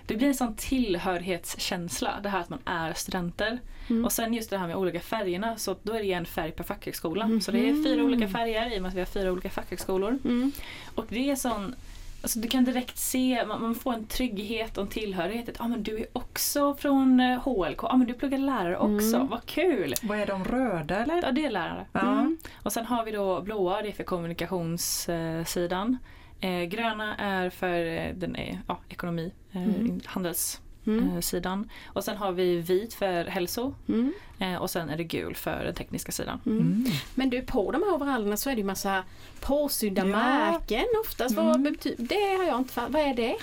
det 0.06 0.16
blir 0.16 0.28
en 0.28 0.36
sån 0.36 0.56
tillhörighetskänsla, 0.56 2.20
det 2.24 2.30
här 2.30 2.40
att 2.40 2.50
man 2.50 2.60
är 2.66 2.94
studenter. 2.94 3.60
Mm. 3.90 4.06
Och 4.06 4.12
sen 4.12 4.34
just 4.34 4.50
det 4.50 4.58
här 4.58 4.68
med 4.68 4.76
olika 4.76 5.00
färgerna, 5.00 5.58
så 5.58 5.76
då 5.84 5.94
är 5.94 6.00
det 6.04 6.14
en 6.14 6.26
färg 6.26 6.52
per 6.52 6.64
fackhögskola. 6.64 7.40
Så 7.42 7.52
det 7.52 7.70
är 7.70 7.84
fyra 7.84 8.04
olika 8.04 8.28
färger 8.28 8.76
i 8.76 8.78
och 8.78 8.82
med 8.82 8.90
att 8.90 8.96
vi 8.96 9.00
har 9.00 9.06
fyra 9.06 9.32
olika 9.32 9.50
fackhögskolor. 9.50 10.20
Mm. 10.26 10.52
Och 10.96 11.06
det 11.10 11.32
är 11.32 11.36
sån 11.36 11.76
Alltså 12.24 12.40
du 12.40 12.48
kan 12.48 12.64
direkt 12.64 12.98
se, 12.98 13.46
man, 13.46 13.62
man 13.62 13.76
får 13.76 13.94
en 13.94 14.06
trygghet 14.06 14.78
och 14.78 14.84
en 14.84 14.90
tillhörighet. 14.90 15.46
Ja 15.48 15.66
ah, 15.66 15.68
men 15.68 15.84
du 15.84 15.98
är 15.98 16.06
också 16.14 16.76
från 16.76 17.20
eh, 17.20 17.40
HLK, 17.40 17.84
ja 17.84 17.90
ah, 17.90 17.98
men 17.98 18.08
du 18.08 18.14
pluggar 18.14 18.38
lärare 18.38 18.78
också, 18.78 19.16
Mm. 19.16 19.28
vad 19.28 19.46
kul! 19.46 19.94
Vad 20.02 20.20
är 20.20 20.26
de 20.26 20.44
röda 20.44 21.04
eller? 21.04 21.22
Ja 21.24 21.32
det 21.32 21.46
är 21.46 21.52
lärare. 21.52 21.86
Ja. 21.92 22.00
Mm. 22.00 22.38
Och 22.64 22.74
sen 22.74 22.86
har 22.86 23.06
vi 23.06 23.12
då 23.12 23.42
blåa, 23.42 23.82
det 23.82 23.88
är 23.88 23.94
för 23.94 24.04
kommunikationssidan. 24.04 25.92
Eh, 25.92 25.98
gröna 26.70 27.16
är 27.18 27.50
för 27.50 27.86
eh, 27.86 28.14
den 28.16 28.36
är, 28.36 28.60
ja, 28.68 28.80
ekonomi, 28.90 29.32
eh, 29.52 29.64
Mm. 29.64 30.00
handelssidan. 30.06 31.54
Mm. 31.54 31.70
Och 31.86 32.04
sen 32.04 32.18
har 32.18 32.32
vi 32.32 32.56
vit 32.62 32.94
för 32.94 33.26
hälso 33.26 33.74
Mm. 33.88 34.14
eh, 34.40 34.56
och 34.56 34.70
sen 34.70 34.90
är 34.90 34.98
det 34.98 35.04
gul 35.04 35.36
för 35.36 35.64
den 35.64 35.74
tekniska 35.76 36.12
sidan. 36.12 36.40
Mm. 36.46 36.58
Mm. 36.60 36.86
Men 37.16 37.30
du, 37.30 37.42
på 37.42 37.72
de 37.72 37.84
här 37.84 37.94
overallerna 37.96 38.38
så 38.38 38.50
är 38.50 38.56
det 38.56 38.62
ju 38.62 38.68
massa 38.68 39.04
påsydda 39.40 40.02
Ja. 40.02 40.08
märken 40.08 40.86
oftast. 41.06 41.36
Vad 41.36 41.56
Mm. 41.56 41.74
bety- 41.74 41.96
det 41.98 42.38
har 42.38 42.44
jag 42.44 42.58
inte 42.58 42.82
Vad 42.90 43.02
är 43.02 43.14
det? 43.14 43.36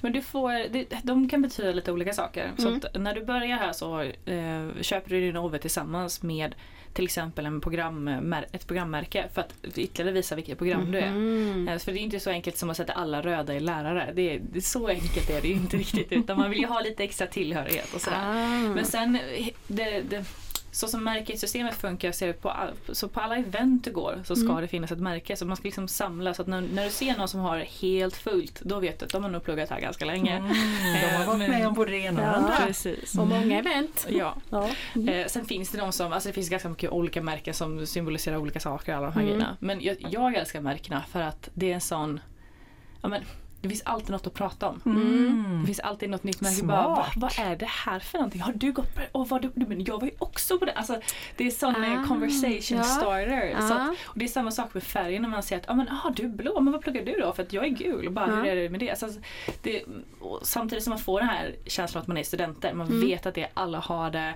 Men 0.00 0.12
du 0.12 0.22
får, 0.22 0.68
det, 0.72 0.86
de 1.02 1.28
kan 1.28 1.42
betyda 1.42 1.72
lite 1.72 1.92
olika 1.92 2.12
saker. 2.12 2.50
Så 2.58 2.68
Mm. 2.68 2.80
att 2.84 3.00
när 3.00 3.14
du 3.14 3.24
börjar 3.24 3.56
här 3.56 3.72
så 3.72 4.00
eh, 4.02 4.82
köper 4.82 5.10
du 5.10 5.20
din 5.20 5.36
OV 5.36 5.58
tillsammans 5.58 6.22
med 6.22 6.54
till 6.92 7.04
exempel 7.04 7.46
en 7.46 7.60
programmär- 7.60 8.46
ett 8.52 8.66
programmärke 8.66 9.28
för 9.34 9.40
att 9.40 9.54
ytterligare 9.76 10.14
visa 10.14 10.34
vilket 10.34 10.58
program 10.58 10.92
du 10.92 10.98
är. 10.98 11.06
Mm. 11.08 11.68
Eh, 11.68 11.78
För 11.78 11.92
det 11.92 11.98
är 11.98 12.02
inte 12.02 12.20
så 12.20 12.30
enkelt 12.30 12.56
som 12.56 12.70
att 12.70 12.76
sätta 12.76 12.92
alla 12.92 13.22
röda 13.22 13.54
i 13.54 13.60
lärare. 13.60 14.12
Det 14.14 14.34
är, 14.34 14.40
det 14.52 14.58
är 14.58 14.60
så 14.60 14.88
enkelt 14.88 15.30
är 15.30 15.40
det 15.42 15.48
ju 15.48 15.54
inte 15.54 15.76
riktigt 15.82 16.12
utan 16.12 16.38
man 16.38 16.50
vill 16.50 16.58
ju 16.60 16.66
ha 16.66 16.80
lite 16.80 17.04
extra 17.04 17.26
tillhörighet 17.26 17.94
och 17.94 18.00
sådär. 18.00 18.18
Ah. 18.20 18.74
Men 18.74 18.84
sen, 18.84 19.18
det, 19.66 20.00
det, 20.10 20.24
så 20.74 20.88
som 20.88 21.04
märkessystemet 21.04 21.74
funkar, 21.74 22.12
ser 22.12 22.32
på, 22.32 22.50
all, 22.50 22.70
så 22.92 23.08
på 23.08 23.20
alla 23.20 23.36
event 23.36 23.84
du 23.84 23.92
går 23.92 24.22
så 24.24 24.36
ska 24.36 24.44
Mm. 24.48 24.60
det 24.62 24.68
finnas 24.68 24.92
ett 24.92 24.98
märke. 24.98 25.36
Så 25.36 25.46
man 25.46 25.56
ska 25.56 25.64
liksom 25.64 25.88
samla 25.88 26.34
så 26.34 26.42
att 26.42 26.48
när, 26.48 26.60
när 26.60 26.84
du 26.84 26.90
ser 26.90 27.16
någon 27.16 27.28
som 27.28 27.40
har 27.40 27.58
helt 27.58 28.16
fullt, 28.16 28.60
då 28.60 28.80
vet 28.80 28.98
du 28.98 29.04
att 29.06 29.12
de 29.12 29.22
har 29.22 29.30
nog 29.30 29.44
pluggat 29.44 29.70
här 29.70 29.80
ganska 29.80 30.04
länge. 30.04 30.36
Mm, 30.36 30.48
de 31.00 31.16
har 31.16 31.24
varit 31.26 31.38
Men- 31.38 31.50
med 31.50 31.66
om 31.66 31.74
både 31.74 31.90
det 31.90 31.98
ena 31.98 32.30
och 32.30 32.36
andra. 32.36 32.56
Precis. 32.66 33.18
Och 33.18 33.26
många 33.26 33.58
event. 33.58 34.06
Ja. 34.10 34.34
Ja. 34.50 34.68
Eh, 35.12 35.26
sen 35.26 35.44
finns 35.44 35.70
det 35.70 35.78
de 35.78 35.92
som, 35.92 36.12
alltså 36.12 36.28
det 36.28 36.32
finns 36.32 36.48
ganska 36.48 36.68
mycket 36.68 36.90
olika 36.90 37.22
märken 37.22 37.54
som 37.54 37.86
symboliserar 37.86 38.36
olika 38.36 38.60
saker, 38.60 38.94
alla 38.94 39.06
de 39.06 39.12
här 39.12 39.20
Mm. 39.20 39.26
grejerna. 39.32 39.56
Men 39.60 39.80
jag, 39.80 39.96
jag 40.10 40.34
älskar 40.34 40.60
märkena 40.60 41.02
för 41.12 41.20
att 41.20 41.48
det 41.54 41.70
är 41.70 41.74
en 41.74 41.80
sån, 41.80 42.20
ja 43.02 43.08
men 43.08 43.22
det 43.62 43.68
finns 43.68 43.82
alltid 43.84 44.10
något 44.10 44.26
att 44.26 44.34
prata 44.34 44.68
om. 44.68 44.80
Mm. 44.86 45.58
Det 45.60 45.66
finns 45.66 45.80
alltid 45.80 46.10
något 46.10 46.22
nytt. 46.24 46.36
Smart. 46.46 46.64
Bara, 46.86 46.86
vad, 46.94 47.06
vad 47.16 47.46
är 47.46 47.56
det 47.56 47.66
här 47.68 47.98
för 47.98 48.18
någonting? 48.18 48.40
Har 48.40 48.52
du 48.52 48.72
gått 48.72 48.94
på 48.94 49.00
det? 49.00 49.08
Och 49.12 49.28
vad, 49.28 49.42
du, 49.42 49.66
men 49.66 49.84
jag 49.84 50.00
var 50.00 50.06
ju 50.06 50.14
också 50.18 50.58
på 50.58 50.64
det. 50.64 50.72
Alltså, 50.72 51.00
det 51.36 51.46
är 51.46 51.50
sån 51.50 51.74
Ah, 51.84 52.04
conversation 52.08 52.78
ja. 52.78 52.82
starter. 52.84 53.56
Så 53.68 53.74
Ah. 53.74 53.76
att, 53.76 53.90
och 54.04 54.18
det 54.18 54.24
är 54.24 54.28
samma 54.28 54.50
sak 54.50 54.74
med 54.74 54.82
färgen 54.82 55.22
när 55.22 55.28
man 55.28 55.42
säger 55.42 55.62
att 55.62 55.70
ah, 55.70 55.74
men, 55.74 55.88
ah, 55.88 56.10
du 56.16 56.22
är 56.24 56.28
blå, 56.28 56.60
men 56.60 56.72
vad 56.72 56.82
pluggar 56.82 57.04
du 57.04 57.12
då? 57.12 57.32
För 57.32 57.42
att 57.42 57.52
jag 57.52 57.64
är 57.64 57.68
gul. 57.68 58.06
Och 58.06 58.12
bara, 58.12 58.28
Ja. 58.28 58.34
Hur 58.36 58.46
är 58.46 58.56
det 58.56 58.70
med 58.70 58.80
det? 58.80 58.90
Alltså, 58.90 59.20
det 59.62 59.82
samtidigt 60.42 60.84
som 60.84 60.90
man 60.90 60.98
får 60.98 61.20
den 61.20 61.28
här 61.28 61.54
känslan 61.66 62.00
att 62.02 62.06
man 62.08 62.16
är 62.16 62.22
studenter. 62.22 62.74
Man 62.74 62.86
Mm. 62.86 63.00
vet 63.06 63.26
att 63.26 63.34
det 63.34 63.48
alla 63.54 63.78
har 63.78 64.10
det. 64.10 64.34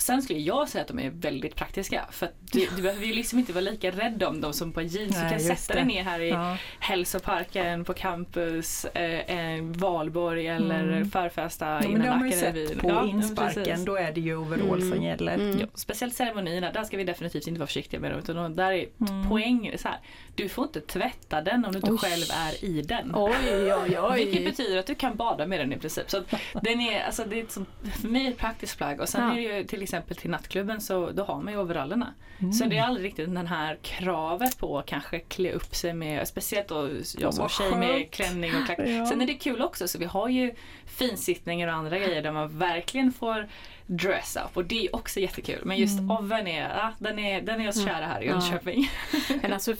Sen 0.00 0.22
skulle 0.22 0.38
jag 0.38 0.68
säga 0.68 0.82
att 0.82 0.88
de 0.88 0.98
är 0.98 1.10
väldigt 1.10 1.54
praktiska. 1.56 2.04
För 2.10 2.26
att 2.26 2.32
du, 2.52 2.68
du 2.76 2.82
behöver 2.82 3.06
ju 3.06 3.12
liksom 3.14 3.38
inte 3.38 3.52
vara 3.52 3.60
lika 3.62 3.90
rädd 3.90 4.22
om 4.22 4.40
dem 4.40 4.52
som 4.52 4.72
på 4.72 4.82
jeans. 4.82 5.16
Nej, 5.16 5.24
du 5.24 5.30
kan 5.46 5.56
sätta 5.56 5.74
det. 5.74 5.80
dig 5.80 5.86
ner 5.88 6.02
här 6.02 6.20
i 6.20 6.28
Ja. 6.28 6.56
hälsoparken 6.78 7.84
på 7.84 7.94
campus, 7.94 8.84
eh, 8.84 9.20
eh, 9.54 9.62
valborg 9.62 10.46
eller 10.46 10.84
Mm. 10.88 11.10
förfesta 11.10 11.66
Ja, 11.66 11.74
men 11.80 11.90
innan 11.90 12.00
det 12.02 12.08
har 12.08 12.16
man 12.18 12.30
ju 12.30 12.36
sett 12.36 12.78
på 12.78 12.88
Ja, 12.88 13.06
insparken, 13.06 13.64
precis. 13.64 13.84
då 13.84 13.96
är 13.96 14.12
det 14.12 14.20
ju 14.20 14.36
overall 14.36 14.80
som 14.80 14.92
Mm. 14.92 15.02
gäller. 15.04 15.34
Mm. 15.34 15.58
Ja, 15.60 15.66
speciellt 15.74 16.14
ceremonierna, 16.14 16.72
där 16.72 16.84
ska 16.84 16.96
vi 16.96 17.04
definitivt 17.04 17.46
inte 17.46 17.58
vara 17.60 17.66
försiktiga 17.66 18.00
med 18.00 18.10
dem. 18.10 18.20
Utan 18.20 18.56
där 18.56 18.72
är 18.72 18.86
Mm. 19.10 19.28
poäng 19.28 19.72
så 19.78 19.88
här, 19.88 19.98
du 20.36 20.48
får 20.48 20.64
inte 20.64 20.80
tvätta 20.80 21.40
den 21.40 21.64
om 21.64 21.72
du 21.72 21.78
inte 21.78 21.90
Oj. 21.92 21.98
själv 21.98 22.24
är 22.34 22.64
i 22.64 22.82
den. 22.82 23.12
Oj, 23.14 23.34
oj, 23.74 23.98
oj. 24.00 24.24
Vilket 24.24 24.44
betyder 24.44 24.78
att 24.78 24.86
du 24.86 24.94
kan 24.94 25.16
bada 25.16 25.46
med 25.46 25.60
den 25.60 25.72
i 25.72 25.76
princip. 25.78 26.10
Så 26.10 26.22
den 26.62 26.80
är, 26.80 27.00
alltså 27.04 27.24
det 27.24 27.38
är 27.40 27.44
ett 27.44 27.52
sånt, 27.52 27.68
för 28.00 28.08
mig 28.08 28.26
ett 28.26 28.38
praktiskt 28.38 28.76
plagg. 28.78 29.00
Och 29.00 29.08
sen 29.08 29.20
Ja. 29.22 29.30
är 29.32 29.36
det 29.36 29.58
ju 29.58 29.64
till 29.64 29.82
exempel 29.88 30.16
till 30.16 30.30
nattklubben 30.30 30.80
så 30.80 31.10
då 31.10 31.22
har 31.22 31.42
man 31.42 31.52
ju 31.52 31.58
overallerna. 31.58 32.14
Mm. 32.38 32.52
Så 32.52 32.64
det 32.64 32.78
är 32.78 32.82
aldrig 32.82 33.06
riktigt 33.06 33.34
den 33.34 33.46
här 33.46 33.78
kravet 33.82 34.58
på 34.58 34.78
att 34.78 34.86
kanske 34.86 35.18
klä 35.18 35.52
upp 35.52 35.74
sig 35.74 35.92
med, 35.92 36.28
speciellt 36.28 36.68
då 36.68 36.90
jag 37.18 37.34
som 37.34 37.48
tjej 37.48 37.74
med 37.74 38.10
klänning 38.10 38.56
och 38.56 38.66
klack. 38.66 38.78
Ja. 38.78 39.06
Sen 39.06 39.20
är 39.20 39.26
det 39.26 39.34
kul 39.34 39.62
också 39.62 39.88
så 39.88 39.98
vi 39.98 40.04
har 40.04 40.28
ju 40.28 40.54
finsittningar 40.86 41.68
och 41.68 41.74
andra 41.74 41.98
grejer 41.98 42.22
där 42.22 42.32
man 42.32 42.58
verkligen 42.58 43.12
får 43.12 43.48
dress 43.90 44.36
up 44.36 44.56
och 44.56 44.64
det 44.64 44.86
är 44.86 44.96
också 44.96 45.20
jättekul. 45.20 45.60
Men 45.64 45.76
just 45.76 45.98
Mm. 45.98 46.10
oven 46.10 46.46
är, 46.46 46.68
ja, 46.68 46.92
den 46.98 47.18
är, 47.18 47.40
den 47.42 47.60
är 47.60 47.68
oss 47.68 47.84
kära 47.84 48.06
här 48.06 48.22
i 48.22 48.26
Ja. 48.26 48.32
Jönköping. 48.32 48.90
Men 49.42 49.52
alltså, 49.52 49.74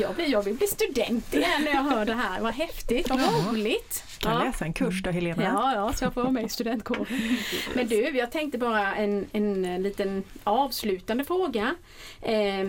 jag, 0.00 0.14
blir, 0.14 0.30
jag 0.30 0.42
vill 0.42 0.54
bli 0.54 0.66
student 0.66 1.34
igen 1.34 1.64
när 1.64 1.70
jag 1.74 1.82
hör 1.82 2.04
det 2.04 2.14
här. 2.14 2.40
Vad 2.40 2.54
häftigt, 2.54 3.08
vad 3.10 3.20
Ja. 3.20 3.30
roligt. 3.52 4.04
Kan 4.18 4.32
Ja. 4.32 4.44
läsa 4.44 4.64
en 4.64 4.72
kurs 4.72 5.02
då 5.02 5.10
Helena. 5.10 5.42
Ja, 5.42 5.72
ja, 5.74 5.92
så 5.92 6.04
jag 6.04 6.14
får 6.14 6.20
vara 6.22 6.32
med 6.32 6.44
i 6.44 6.48
studentkåren. 6.48 7.06
Men 7.74 7.86
du, 7.88 7.96
jag 8.16 8.32
tänkte 8.32 8.58
bara 8.58 8.94
en, 8.94 9.26
en 9.32 9.82
liten 9.82 10.22
avslutande 10.44 11.24
fråga. 11.24 11.74
Eh, 12.22 12.68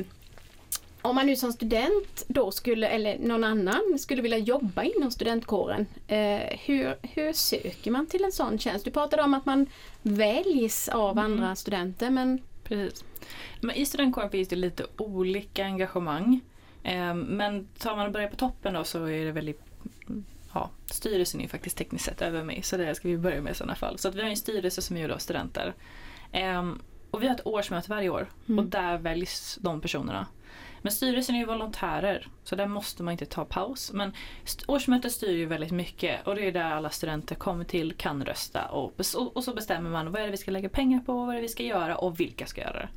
om 1.06 1.16
man 1.16 1.26
nu 1.26 1.36
som 1.36 1.54
student 1.54 2.24
då 2.28 2.52
skulle, 2.52 2.88
eller 2.88 3.18
någon 3.20 3.44
annan 3.44 4.00
skulle 4.00 4.22
vilja 4.22 4.38
jobba 4.38 4.84
inom 4.84 5.12
studentkåren, 5.12 5.86
eh, 6.08 6.58
hur, 6.66 6.96
hur 7.02 7.34
söker 7.34 7.92
man 7.92 8.08
till 8.08 8.24
en 8.24 8.32
sån 8.32 8.60
tjänst? 8.60 8.86
Du 8.86 8.92
pratade 8.92 9.24
om 9.24 9.34
att 9.34 9.46
man 9.46 9.66
väljs 10.02 10.90
av 10.90 11.20
andra 11.20 11.56
studenter, 11.56 12.10
men 12.10 12.42
Precis. 12.64 13.04
Men 13.62 13.76
I 13.76 13.86
studentkåren 13.86 14.30
finns 14.30 14.48
det 14.48 14.56
lite 14.56 14.86
olika 14.98 15.66
engagemang. 15.66 16.40
Ehm, 16.84 17.20
Men 17.20 17.68
tar 17.78 17.96
man 17.96 18.06
och 18.06 18.12
börjar 18.12 18.28
på 18.30 18.36
toppen 18.36 18.74
då 18.74 18.84
så 18.84 19.06
är 19.06 19.26
det 19.26 19.32
väldigt 19.32 19.62
Ja, 20.54 20.70
styrelsen 20.86 21.40
är 21.40 21.44
ju 21.44 21.50
faktiskt 21.50 21.78
tekniskt 21.78 22.06
sett 22.06 22.22
över 22.22 22.44
mig 22.44 22.62
så 22.64 22.78
det 22.78 22.96
ska 22.96 23.08
vi 23.08 23.18
börja 23.18 23.42
med 23.42 23.52
i 23.52 23.56
sådana 23.56 23.76
fall. 23.76 23.98
Så 23.98 24.08
att 24.08 24.16
vi 24.16 24.22
har 24.22 24.30
en 24.30 24.38
styrelse 24.38 24.82
som 24.82 24.98
är 24.98 25.02
gjord 25.02 25.12
av 25.12 25.18
studenter. 25.18 25.74
Ehm, 26.32 26.80
och 27.12 27.24
vi 27.24 27.28
har 27.28 27.36
ett 27.36 27.46
årsmöte 27.48 27.90
varje 27.90 28.10
år 28.10 28.30
Mm. 28.48 28.60
och 28.60 28.66
där 28.66 28.98
väljs 28.98 29.58
de 29.62 29.82
personerna. 29.82 30.28
Men 30.86 30.92
styrelsen 30.92 31.36
är 31.36 31.40
ju 31.40 31.46
volontärer 31.46 32.28
så 32.44 32.56
där 32.56 32.68
måste 32.68 33.04
man 33.04 33.12
inte 33.12 33.26
ta 33.26 33.46
paus. 33.46 33.92
Men 33.94 34.14
årsmötet 34.68 35.12
styr 35.12 35.38
ju 35.38 35.46
väldigt 35.46 35.72
mycket 35.72 36.28
och 36.28 36.36
det 36.36 36.48
är 36.48 36.52
där 36.52 36.72
alla 36.72 36.90
studenter 36.90 37.36
kommer 37.36 37.64
till, 37.64 37.94
kan 37.94 38.26
rösta 38.26 38.66
och, 38.66 38.94
och 39.16 39.38
och 39.38 39.44
så 39.44 39.54
bestämmer 39.54 39.90
man 39.90 40.12
vad 40.12 40.22
är 40.22 40.26
det 40.26 40.32
vi 40.32 40.38
ska 40.38 40.52
lägga 40.52 40.70
pengar 40.70 41.00
på, 41.00 41.14
vad 41.14 41.30
är 41.30 41.36
det 41.36 41.42
vi 41.42 41.48
ska 41.48 41.64
göra 41.64 41.96
och 41.96 42.20
vilka 42.20 42.46
ska 42.46 42.62
göra 42.62 42.80
det. 42.80 42.90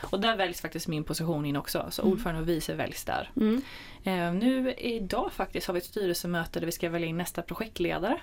Och 0.00 0.20
där 0.20 0.36
väljs 0.36 0.60
faktiskt 0.60 0.88
min 0.88 1.04
position 1.04 1.46
in 1.46 1.56
också, 1.56 1.86
så 1.90 2.02
ordförande 2.02 2.40
och 2.40 2.48
vice 2.48 2.74
väljs 2.74 3.04
där. 3.04 3.30
mm. 3.36 3.62
Eh, 4.06 4.32
nu 4.32 4.74
idag 4.78 5.32
faktiskt 5.32 5.66
har 5.66 5.74
vi 5.74 5.78
ett 5.78 5.84
styrelsemöte 5.84 6.60
där 6.60 6.66
vi 6.66 6.72
ska 6.72 6.88
välja 6.88 7.08
in 7.08 7.16
nästa 7.16 7.42
projektledare 7.42 8.20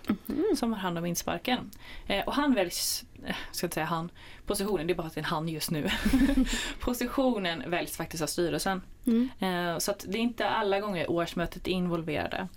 som 0.56 0.74
har 0.74 0.80
hand 0.80 0.98
om 0.98 1.06
insparken. 1.06 1.72
Eh, 2.08 2.26
och 2.26 2.34
han 2.34 2.54
väljs, 2.54 3.06
eh, 3.26 3.36
ska 3.52 3.66
inte 3.66 3.74
säga 3.74 3.86
han, 3.86 4.12
positionen, 4.46 4.88
det 4.88 4.94
är 4.94 4.96
bara 4.96 5.08
att 5.08 5.14
det 5.14 5.20
är 5.20 5.24
en 5.24 5.26
han 5.26 5.48
just 5.48 5.72
nu. 5.72 5.90
positionen 6.80 7.64
väljs 7.68 7.98
faktiskt 7.98 8.24
av 8.24 8.28
styrelsen. 8.28 8.82
Mm. 9.06 9.80
Så 9.80 9.92
att 9.92 10.06
det 10.08 10.18
är 10.18 10.22
inte 10.22 10.50
alla 10.50 10.80
gånger 10.80 11.12
årsmötet 11.12 11.68
är 11.68 11.72
involverade. 11.72 12.48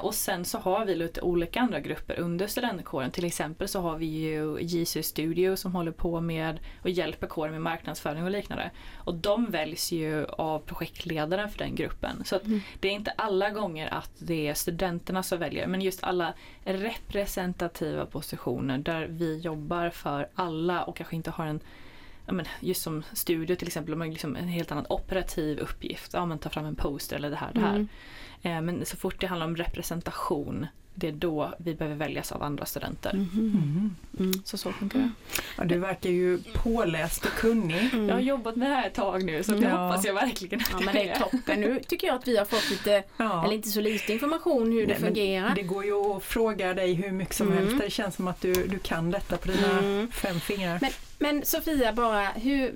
Och 0.00 0.14
sen 0.14 0.44
så 0.44 0.58
har 0.58 0.84
vi 0.84 0.94
lite 0.94 1.20
olika 1.20 1.60
andra 1.60 1.80
grupper 1.80 2.20
under 2.20 2.46
studentkåren. 2.46 3.10
Till 3.10 3.24
exempel 3.24 3.68
så 3.68 3.80
har 3.80 3.96
vi 3.96 4.06
ju 4.06 4.58
JC 4.60 4.96
Studio 5.02 5.56
som 5.56 5.74
håller 5.74 5.92
på 5.92 6.20
med 6.20 6.60
och 6.82 6.90
hjälper 6.90 7.26
kåren 7.26 7.52
med 7.52 7.62
marknadsföring 7.62 8.24
och 8.24 8.30
liknande. 8.30 8.70
Och 8.96 9.14
de 9.14 9.50
väljs 9.50 9.92
ju 9.92 10.26
av 10.26 10.58
projektledaren 10.58 11.50
för 11.50 11.58
den 11.58 11.74
gruppen. 11.74 12.24
Så 12.24 12.36
att 12.36 12.42
det 12.80 12.88
är 12.88 12.92
inte 12.92 13.10
alla 13.10 13.50
gånger 13.50 13.94
att 13.94 14.10
det 14.18 14.48
är 14.48 14.54
studenterna 14.54 15.22
som 15.22 15.38
väljer 15.38 15.66
men 15.66 15.80
just 15.80 16.04
alla 16.04 16.34
representativa 16.64 18.06
positioner 18.06 18.78
där 18.78 19.06
vi 19.10 19.38
jobbar 19.38 19.90
för 19.90 20.28
alla 20.34 20.84
och 20.84 20.96
kanske 20.96 21.16
inte 21.16 21.30
har 21.30 21.46
en 21.46 21.60
men 22.32 22.46
just 22.60 22.82
som 22.82 23.02
studio 23.12 23.56
till 23.56 23.66
exempel, 23.66 23.90
de 23.90 24.00
har 24.00 24.08
liksom 24.08 24.36
en 24.36 24.48
helt 24.48 24.72
annan 24.72 24.86
operativ 24.88 25.58
uppgift. 25.58 26.12
Ja, 26.12 26.26
men 26.26 26.38
ta 26.38 26.48
fram 26.48 26.64
en 26.64 26.76
poster 26.76 27.16
eller 27.16 27.30
det 27.30 27.36
här, 27.36 27.52
det 27.54 27.60
här. 27.60 27.74
Mm. 27.74 27.88
Eh, 28.42 28.60
men 28.60 28.86
så 28.86 28.96
fort 28.96 29.20
det 29.20 29.26
handlar 29.26 29.46
om 29.46 29.56
representation, 29.56 30.66
det 30.94 31.08
är 31.08 31.12
då 31.12 31.54
vi 31.58 31.74
behöver 31.74 31.96
väljas 31.96 32.32
av 32.32 32.42
andra 32.42 32.66
studenter. 32.66 33.10
Mm. 33.10 33.90
Så 34.44 34.58
så 34.58 34.72
funkar 34.72 34.98
det. 34.98 35.10
Ja, 35.58 35.64
du 35.64 35.78
verkar 35.78 36.10
ju 36.10 36.38
påläst 36.54 37.24
och 37.24 37.32
kunnig. 37.32 37.88
Mm. 37.92 38.08
Jag 38.08 38.14
har 38.14 38.20
jobbat 38.20 38.56
med 38.56 38.70
det 38.70 38.74
här 38.74 38.86
ett 38.86 38.94
tag 38.94 39.24
nu 39.24 39.42
så 39.42 39.52
det 39.52 39.62
Ja. 39.68 39.88
hoppas 39.88 40.04
jag 40.04 40.14
verkligen 40.14 40.60
att 40.60 40.68
Ja 40.72 40.80
men 40.80 40.94
det 40.94 41.08
är 41.08 41.18
toppen. 41.18 41.60
Nu 41.60 41.80
tycker 41.88 42.06
jag 42.06 42.16
att 42.16 42.28
vi 42.28 42.36
har 42.36 42.44
fått 42.44 42.70
lite, 42.70 43.02
Ja. 43.16 43.44
eller 43.44 43.54
inte 43.54 43.68
så 43.68 43.80
lite 43.80 44.12
information 44.12 44.72
hur 44.72 44.80
det 44.80 44.86
Nej, 44.86 44.96
men 45.00 45.08
fungerar. 45.14 45.54
Det 45.54 45.62
går 45.62 45.84
ju 45.84 45.94
att 46.16 46.22
fråga 46.24 46.74
dig 46.74 46.92
hur 46.94 47.12
mycket 47.12 47.34
som 47.34 47.46
Mm. 47.52 47.58
helst. 47.58 47.84
Det 47.84 47.90
känns 47.90 48.14
som 48.16 48.28
att 48.28 48.40
du, 48.40 48.52
du 48.66 48.78
kan 48.78 49.10
detta 49.10 49.36
på 49.36 49.48
dina 49.48 49.78
Mm. 49.78 50.10
fem 50.10 50.40
fingrar. 50.40 50.78
Men, 50.80 50.90
men 51.18 51.44
Sofia 51.44 51.92
bara, 51.92 52.28
hur, 52.28 52.74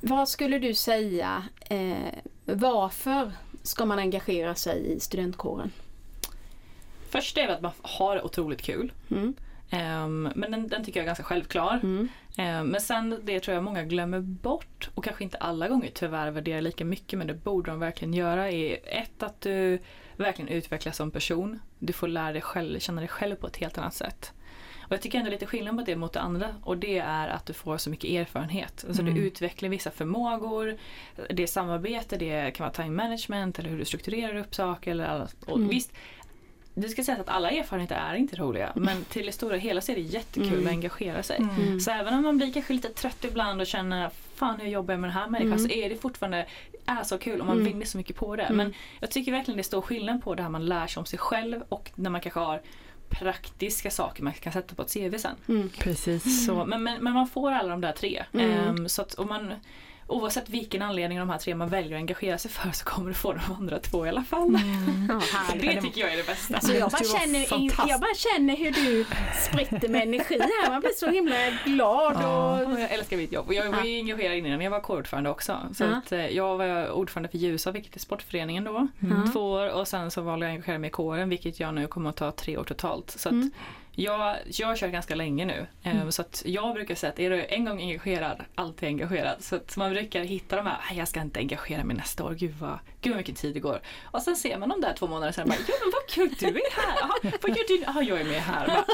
vad 0.00 0.28
skulle 0.28 0.58
du 0.58 0.74
säga, 0.74 1.44
eh, 1.70 1.96
varför 2.44 3.32
ska 3.62 3.84
man 3.84 3.98
engagera 3.98 4.54
sig 4.54 4.92
i 4.96 5.00
studentkåren? 5.00 5.70
Första 7.10 7.40
är 7.40 7.48
att 7.48 7.60
man 7.60 7.72
har 7.82 8.24
otroligt 8.24 8.62
kul. 8.62 8.92
Mm. 9.10 9.34
Ehm, 9.70 10.32
men 10.34 10.50
den, 10.50 10.68
den 10.68 10.84
tycker 10.84 11.00
jag 11.00 11.04
är 11.04 11.06
ganska 11.06 11.24
självklar. 11.24 11.80
Mm. 11.82 12.08
Ehm, 12.38 12.66
men 12.66 12.80
sen 12.80 13.20
det 13.22 13.40
tror 13.40 13.54
jag 13.54 13.64
många 13.64 13.82
glömmer 13.84 14.20
bort 14.20 14.90
och 14.94 15.04
kanske 15.04 15.24
inte 15.24 15.36
alla 15.38 15.68
gånger 15.68 15.90
tyvärr 15.94 16.30
värderar 16.30 16.60
lika 16.60 16.84
mycket 16.84 17.18
men 17.18 17.26
det 17.26 17.34
borde 17.34 17.70
de 17.70 17.80
verkligen 17.80 18.14
göra 18.14 18.50
är 18.50 18.78
ett 18.84 19.22
att 19.22 19.40
du 19.40 19.78
verkligen 20.16 20.48
utvecklas 20.48 20.96
som 20.96 21.10
person. 21.10 21.58
Du 21.78 21.92
får 21.92 22.08
lära 22.08 22.32
dig 22.32 22.42
själv, 22.42 22.78
känna 22.78 23.00
dig 23.00 23.08
själv 23.08 23.36
på 23.36 23.46
ett 23.46 23.56
helt 23.56 23.78
annat 23.78 23.94
sätt. 23.94 24.32
Och 24.80 24.92
jag 24.94 25.02
tycker 25.02 25.18
ändå 25.18 25.30
lite 25.30 25.46
skillnad 25.46 25.76
på 25.76 25.82
det 25.82 25.96
mot 25.96 26.12
det 26.12 26.20
andra 26.20 26.54
och 26.62 26.78
det 26.78 26.98
är 26.98 27.28
att 27.28 27.46
du 27.46 27.52
får 27.52 27.78
så 27.78 27.90
mycket 27.90 28.10
erfarenhet. 28.10 28.84
Alltså 28.88 29.02
Mm. 29.02 29.14
du 29.14 29.20
utvecklar 29.20 29.68
vissa 29.68 29.90
förmågor, 29.90 30.76
det 31.30 31.42
är 31.42 31.46
samarbete, 31.46 32.16
det 32.16 32.50
kan 32.50 32.64
vara 32.64 32.74
time 32.74 32.90
management 32.90 33.58
eller 33.58 33.70
hur 33.70 33.78
du 33.78 33.84
strukturerar 33.84 34.34
upp 34.36 34.54
saker. 34.54 34.90
Eller 34.90 35.04
alla, 35.04 35.28
och 35.46 35.56
Mm. 35.56 35.68
Visst, 35.68 35.92
det 36.80 36.88
ska 36.88 37.04
sägas 37.04 37.20
att 37.20 37.28
alla 37.28 37.50
erfarenheter 37.50 37.94
är 37.96 38.14
inte 38.14 38.36
roliga 38.36 38.72
men 38.74 39.04
till 39.04 39.26
det 39.26 39.32
stora 39.32 39.56
hela 39.56 39.80
så 39.80 39.92
är 39.92 39.96
det 39.96 40.02
jättekul 40.02 40.52
Mm. 40.52 40.66
att 40.66 40.70
engagera 40.72 41.22
sig. 41.22 41.36
Mm. 41.36 41.80
Så 41.80 41.90
även 41.90 42.14
om 42.14 42.22
man 42.22 42.36
blir 42.36 42.52
kanske 42.52 42.72
lite 42.72 42.88
trött 42.88 43.24
ibland 43.24 43.60
och 43.60 43.66
känner 43.66 44.10
fan 44.34 44.60
hur 44.60 44.68
jobbar 44.68 44.94
jag 44.94 45.00
med 45.00 45.10
den 45.10 45.16
här 45.16 45.26
människan 45.28 45.52
Mm. 45.58 45.68
så 45.68 45.74
är 45.74 45.88
det 45.88 45.96
fortfarande 45.96 46.46
är 46.86 47.02
så 47.04 47.18
kul 47.18 47.40
och 47.40 47.46
man 47.46 47.56
Mm. 47.60 47.72
vinner 47.72 47.86
så 47.86 47.96
mycket 47.98 48.16
på 48.16 48.36
det. 48.36 48.42
Mm. 48.42 48.56
Men 48.56 48.74
jag 49.00 49.10
tycker 49.10 49.32
verkligen 49.32 49.56
det 49.56 49.60
är 49.60 49.64
stor 49.64 49.80
skillnad 49.82 50.22
på 50.22 50.34
det 50.34 50.42
här 50.42 50.50
man 50.50 50.66
lär 50.66 50.86
sig 50.86 51.00
om 51.00 51.06
sig 51.06 51.18
själv 51.18 51.62
och 51.68 51.90
när 51.94 52.10
man 52.10 52.20
kanske 52.20 52.40
har 52.40 52.60
praktiska 53.08 53.90
saker 53.90 54.22
man 54.22 54.32
kan 54.32 54.52
sätta 54.52 54.74
på 54.74 54.82
ett 54.82 54.92
CV 54.92 55.18
sen. 55.18 55.36
Mm. 55.48 55.68
Precis. 55.78 56.46
Så, 56.46 56.64
men, 56.64 56.82
men, 56.82 57.04
men 57.04 57.12
man 57.12 57.28
får 57.28 57.52
alla 57.52 57.68
de 57.68 57.80
där 57.80 57.92
tre. 57.92 58.24
Mm. 58.32 58.50
Ehm, 58.50 58.88
så 58.88 59.02
att, 59.02 59.14
om 59.14 59.28
man, 59.28 59.52
oavsett 60.10 60.48
vilken 60.48 60.82
anledning 60.82 61.18
de 61.18 61.30
här 61.30 61.38
tre 61.38 61.54
man 61.54 61.68
väljer 61.68 61.96
att 61.96 62.00
engagera 62.00 62.38
sig 62.38 62.50
för 62.50 62.70
så 62.72 62.84
kommer 62.84 63.08
du 63.08 63.14
få 63.14 63.32
de 63.32 63.40
andra 63.58 63.78
två 63.78 64.06
i 64.06 64.08
alla 64.08 64.24
fall. 64.24 64.48
Ja, 65.08 65.20
härligt. 65.32 65.74
Det 65.74 65.80
tycker 65.82 66.00
jag 66.00 66.12
är 66.12 66.16
det 66.16 66.26
bästa. 66.26 66.54
Alltså 66.54 66.72
jag, 66.72 66.90
bara 66.90 67.04
känner, 67.20 67.46
jag 67.88 68.00
bara 68.00 68.14
känner 68.14 68.56
hur 68.56 68.70
du 68.72 69.04
spritter 69.50 69.88
med 69.88 70.02
energi 70.02 70.38
här. 70.40 70.70
Man 70.70 70.80
blir 70.80 70.90
så 70.90 71.10
himla 71.10 71.34
glad 71.64 72.16
och... 72.16 72.22
Ja, 72.22 72.78
Jag 72.80 72.92
älskar 72.92 73.16
mitt 73.16 73.32
jobb 73.32 73.46
och 73.48 73.54
jag 73.54 73.70
var 73.72 73.82
ju 73.84 73.98
engagerad 73.98 74.36
innan 74.36 74.60
jag 74.60 74.70
var 74.70 74.80
kårordförande 74.80 75.30
också. 75.30 75.56
Så 75.74 75.84
Ja. 75.84 75.88
att, 75.96 76.12
eh, 76.12 76.26
jag 76.26 76.56
var 76.58 76.90
ordförande 76.90 77.28
för 77.28 77.38
Ljusa, 77.38 77.70
vilket 77.70 77.96
är 77.96 78.00
sportföreningen 78.00 78.64
då, 78.64 78.88
Mm. 79.02 79.32
två 79.32 79.50
år 79.50 79.68
och 79.70 79.88
sen 79.88 80.10
så 80.10 80.20
valde 80.22 80.46
jag 80.46 80.50
att 80.52 80.54
engagera 80.56 80.78
mig 80.78 80.88
i 80.88 80.90
kåren 80.90 81.28
vilket 81.28 81.60
jag 81.60 81.74
nu 81.74 81.86
kommer 81.86 82.10
att 82.10 82.16
ta 82.16 82.30
tre 82.32 82.56
år 82.58 82.64
totalt. 82.64 83.10
Så 83.10 83.28
att 83.28 83.32
Mm. 83.32 83.50
Jag, 84.04 84.36
jag 84.46 84.76
kört 84.76 84.92
ganska 84.92 85.14
länge 85.14 85.44
nu. 85.44 85.66
Eh, 85.82 86.08
Så 86.08 86.22
att 86.22 86.42
jag 86.46 86.74
brukar 86.74 86.94
säga 86.94 87.12
att 87.12 87.18
är 87.18 87.30
du 87.30 87.44
en 87.44 87.64
gång 87.64 87.80
engagerad, 87.80 88.40
alltid 88.54 88.86
engagerad. 88.88 89.36
Så 89.40 89.56
att 89.56 89.76
man 89.76 89.90
brukar 89.92 90.20
hitta 90.24 90.56
de 90.56 90.66
här, 90.66 90.78
"Nej, 90.88 90.98
jag 90.98 91.08
ska 91.08 91.20
inte 91.20 91.40
engagera 91.40 91.84
mig 91.84 91.96
nästa 91.96 92.24
år, 92.24 92.30
gud 92.34 92.54
vad, 92.60 92.78
gud 93.00 93.12
vad 93.12 93.16
mycket 93.18 93.36
tid 93.36 93.54
det 93.54 93.60
går. 93.60 93.80
Och 94.02 94.22
sen 94.22 94.36
ser 94.36 94.58
man 94.58 94.68
dem 94.68 94.80
där 94.80 94.92
två 94.94 95.06
månader 95.06 95.32
sen 95.32 95.48
bara, 95.48 95.56
ja 95.68 95.74
men 95.84 95.92
vad 95.92 96.06
kul 96.08 96.34
du 96.38 96.46
är 96.60 96.72
här, 96.80 96.94
Jaha, 97.00 97.32
vad 97.42 97.50
gör 97.56 97.68
du? 97.68 97.82
Jaha, 97.86 98.02
jag 98.02 98.20
är 98.20 98.24
med 98.24 98.42
här. 98.42 98.66
Bara, 98.66 98.84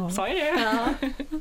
Ja. 0.00 0.10
Sa 0.10 0.28
jag 0.28 0.36
det? 0.36 0.62
Ja. 0.62 1.08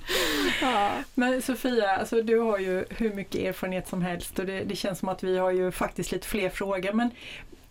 Ja. 0.62 0.91
Men 1.13 1.41
Sofia, 1.41 1.97
alltså 1.97 2.21
du 2.21 2.39
har 2.39 2.58
ju 2.60 2.86
hur 2.89 3.13
mycket 3.13 3.41
erfarenhet 3.41 3.88
som 3.88 4.02
helst 4.02 4.39
och 4.39 4.45
det, 4.45 4.63
det 4.63 4.76
känns 4.76 4.99
som 4.99 5.10
att 5.10 5.23
vi 5.23 5.38
har 5.38 5.52
ju 5.52 5.71
faktiskt 5.71 6.12
lite 6.12 6.28
fler 6.28 6.49
frågor. 6.49 6.93
Men 6.93 7.10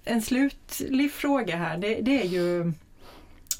en 0.05 0.23
slutlig 0.23 1.13
fråga 1.13 1.57
här, 1.57 1.79
det, 1.79 1.95
det 1.95 2.21
är 2.23 2.27
ju 2.27 2.73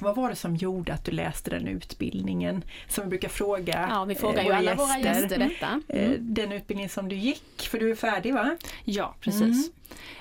vad 0.01 0.15
var 0.15 0.29
det 0.29 0.35
som 0.35 0.55
gjorde 0.55 0.93
att 0.93 1.05
du 1.05 1.11
läste 1.11 1.49
den 1.49 1.67
utbildningen? 1.67 2.63
Som 2.87 3.03
vi 3.03 3.09
brukar 3.09 3.29
fråga 3.29 3.87
ja, 3.89 4.05
vi 4.05 4.15
frågar 4.15 4.39
eh, 4.39 4.45
ju 4.45 4.51
alla 4.51 4.75
våra 4.75 4.99
gäster 4.99 5.37
detta. 5.39 5.81
Eh, 5.87 6.03
Mm. 6.03 6.33
Den 6.33 6.51
utbildning 6.51 6.89
som 6.89 7.09
du 7.09 7.15
gick, 7.15 7.67
för 7.71 7.79
du 7.79 7.91
är 7.91 7.95
färdig 7.95 8.33
va? 8.33 8.57
Ja, 8.83 9.15
precis. 9.19 9.71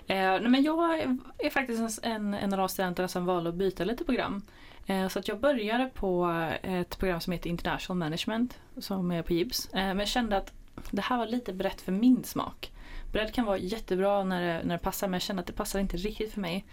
Eh, 0.07 0.17
nej, 0.17 0.49
men 0.49 0.63
jag 0.63 1.01
är, 1.39 1.51
faktiskt 1.51 2.01
en, 2.03 2.35
en 2.35 2.53
av 2.53 2.59
de 2.59 2.69
studenterna 2.69 3.09
som 3.09 3.25
valde 3.25 3.51
att 3.51 3.57
byta 3.57 3.85
lite 3.85 4.05
program. 4.05 4.43
Eh, 4.87 5.09
så 5.09 5.19
att 5.19 5.29
jag 5.29 5.41
började 5.41 5.91
på 5.95 6.31
ett 6.63 6.99
program 6.99 7.21
som 7.21 7.33
heter 7.33 7.51
International 7.51 7.99
Management 7.99 8.59
som 8.79 9.11
är 9.11 9.23
på 9.23 9.33
JIBS. 9.33 9.69
Eh, 9.75 9.95
men 9.95 10.07
kände 10.07 10.37
att 10.37 10.53
det 10.91 11.03
här 11.03 11.19
var 11.19 11.27
lite 11.27 11.53
brett 11.53 11.81
för 11.81 11.93
min 11.93 12.25
smak. 12.25 12.73
Bredd 13.13 13.35
kan 13.35 13.45
vara 13.45 13.59
jättebra 13.59 14.25
när 14.25 14.43
det, 14.43 14.61
när 14.65 14.75
det 14.75 14.83
passar 14.83 15.07
men 15.09 15.13
jag 15.13 15.23
kände 15.23 15.41
att 15.41 15.47
det 15.47 15.53
passar 15.53 15.81
inte 15.81 15.97
riktigt 15.97 16.33
för 16.33 16.41
mig. 16.41 16.65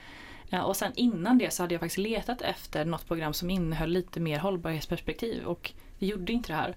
Och 0.66 0.76
sen 0.76 0.92
innan 0.96 1.38
det 1.38 1.54
så 1.54 1.64
hade 1.64 1.74
jag 1.74 1.82
faktiskt 1.82 1.98
letat 1.98 2.42
efter 2.42 2.86
något 2.86 3.08
program 3.08 3.34
som 3.34 3.50
innehöll 3.50 3.90
lite 3.90 4.20
mer 4.20 4.40
hållbarhetsperspektiv 4.40 5.44
och 5.44 5.72
det 6.00 6.06
gjorde 6.06 6.34
inte 6.34 6.52
det 6.52 6.56
här. 6.56 6.76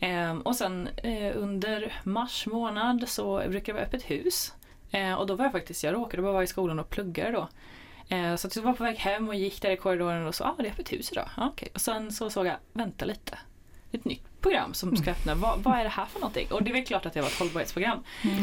Ehm, 0.00 0.40
och 0.40 0.56
sen 0.56 0.88
eh, 0.96 1.32
under 1.36 1.92
mars 2.04 2.46
månad 2.46 3.08
så 3.08 3.42
brukar 3.48 3.72
det 3.72 3.78
vara 3.78 3.86
öppet 3.86 4.10
hus. 4.10 4.54
Eh, 4.90 5.14
och 5.14 5.26
då 5.26 5.34
var 5.34 5.44
jag 5.44 5.52
faktiskt, 5.52 5.84
jag 5.84 5.94
råkade 5.94 6.22
bara 6.22 6.32
vara 6.32 6.42
i 6.42 6.46
skolan 6.46 6.78
och 6.78 6.90
pluggade 6.90 7.30
då. 7.30 7.48
Eh, 8.16 8.36
så 8.36 8.46
att 8.46 8.56
jag 8.56 8.62
var 8.62 8.72
på 8.72 8.84
väg 8.84 8.96
hem 8.96 9.28
och 9.28 9.34
gick 9.34 9.62
där 9.62 9.70
i 9.70 9.76
korridoren 9.76 10.26
och 10.26 10.34
så, 10.34 10.44
ah, 10.44 10.54
det 10.58 10.66
är 10.66 10.70
öppet 10.70 10.92
hus 10.92 11.12
idag. 11.12 11.28
Ah, 11.36 11.48
okay. 11.48 11.68
Och 11.74 11.80
sen 11.80 12.12
så 12.12 12.30
såg 12.30 12.46
jag, 12.46 12.56
vänta 12.72 13.04
lite. 13.04 13.38
Ett 13.92 14.04
nytt 14.04 14.37
program 14.48 14.74
som 14.74 14.96
ska 14.96 15.10
öppna, 15.10 15.34
vad, 15.34 15.58
vad 15.62 15.78
är 15.78 15.82
det 15.84 15.90
här 15.90 16.06
för 16.06 16.20
någonting? 16.20 16.46
Och 16.50 16.62
det 16.62 16.70
är 16.70 16.72
väl 16.72 16.84
klart 16.84 17.06
att 17.06 17.12
det 17.12 17.20
var 17.20 17.28
ett 17.28 17.38
hållbarhetsprogram. 17.38 17.98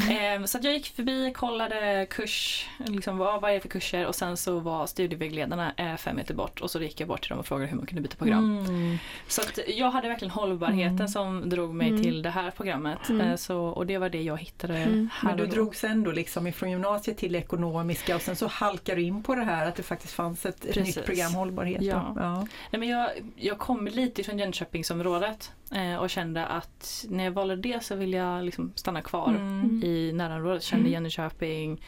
Eh, 0.10 0.46
så 0.46 0.60
jag 0.62 0.74
gick 0.74 0.96
förbi, 0.96 1.32
kollade 1.36 2.08
kurs, 2.10 2.68
liksom, 2.78 3.18
vad, 3.18 3.42
vad 3.42 3.52
är 3.52 3.56
det 3.56 3.62
för 3.62 3.70
kurser 3.70 4.06
och 4.06 4.16
sen 4.16 4.38
så 4.38 4.60
var 4.60 4.88
studievägledarna 4.88 5.74
eh, 5.78 5.96
fem 5.96 6.16
meter 6.16 6.34
bort 6.34 6.62
och 6.62 6.72
så 6.72 6.82
gick 6.82 7.00
jag 7.00 7.08
bort 7.08 7.22
till 7.22 7.30
dem 7.30 7.40
och 7.40 7.46
frågade 7.46 7.68
hur 7.70 7.78
man 7.78 7.86
kunde 7.86 8.02
byta 8.02 8.16
program. 8.18 8.60
Mm. 8.66 8.98
Så 9.28 9.42
att 9.42 9.60
jag 9.68 9.92
hade 9.92 10.08
verkligen 10.08 10.32
hållbarheten 10.32 10.96
Mm. 10.96 11.08
som 11.08 11.50
drog 11.50 11.74
mig 11.76 11.90
Mm. 11.90 12.04
till 12.04 12.22
det 12.22 12.30
här 12.30 12.52
programmet. 12.52 13.10
Mm. 13.10 13.28
Eh, 13.28 13.36
Så, 13.36 13.58
och 13.66 13.86
det 13.86 13.98
var 13.98 14.10
det 14.10 14.22
jag 14.22 14.38
hittade 14.38 14.78
Mm. 14.78 15.10
här 15.14 15.30
Men 15.30 15.38
du 15.38 15.46
drogs 15.46 15.84
ändå 15.84 16.12
liksom 16.12 16.48
ifrån 16.48 16.70
gymnasiet 16.72 17.18
till 17.18 17.36
ekonomiska 17.36 18.16
och 18.16 18.22
sen 18.22 18.36
så 18.36 18.48
halkar 18.48 18.96
du 18.96 19.02
in 19.02 19.24
på 19.24 19.36
det 19.36 19.44
här 19.44 19.68
att 19.68 19.76
det 19.76 19.84
faktiskt 19.84 20.14
fanns 20.14 20.46
ett, 20.46 20.62
Precis. 20.74 20.96
nytt 20.96 21.06
program 21.06 21.34
hållbarhet. 21.34 21.82
Ja. 21.82 22.14
Ja. 22.16 22.48
Nej, 22.72 22.80
men 22.80 22.90
jag, 22.90 23.10
jag 23.36 23.58
kom 23.60 23.88
lite 23.88 24.24
från 24.24 24.40
Jönköpingsområdet 24.40 25.52
eh, 25.76 25.96
och 25.96 26.10
kände 26.10 26.46
att 26.46 27.06
när 27.10 27.24
jag 27.24 27.32
valde 27.32 27.56
det 27.56 27.84
så 27.84 27.96
ville 27.96 28.18
jag 28.18 28.44
liksom 28.46 28.72
stanna 28.76 29.02
kvar 29.02 29.28
Mm. 29.30 29.82
i 29.84 30.12
närområdet. 30.14 30.64
Kände 30.64 30.90
Mm. 30.90 31.04
Jönköping, 31.04 31.82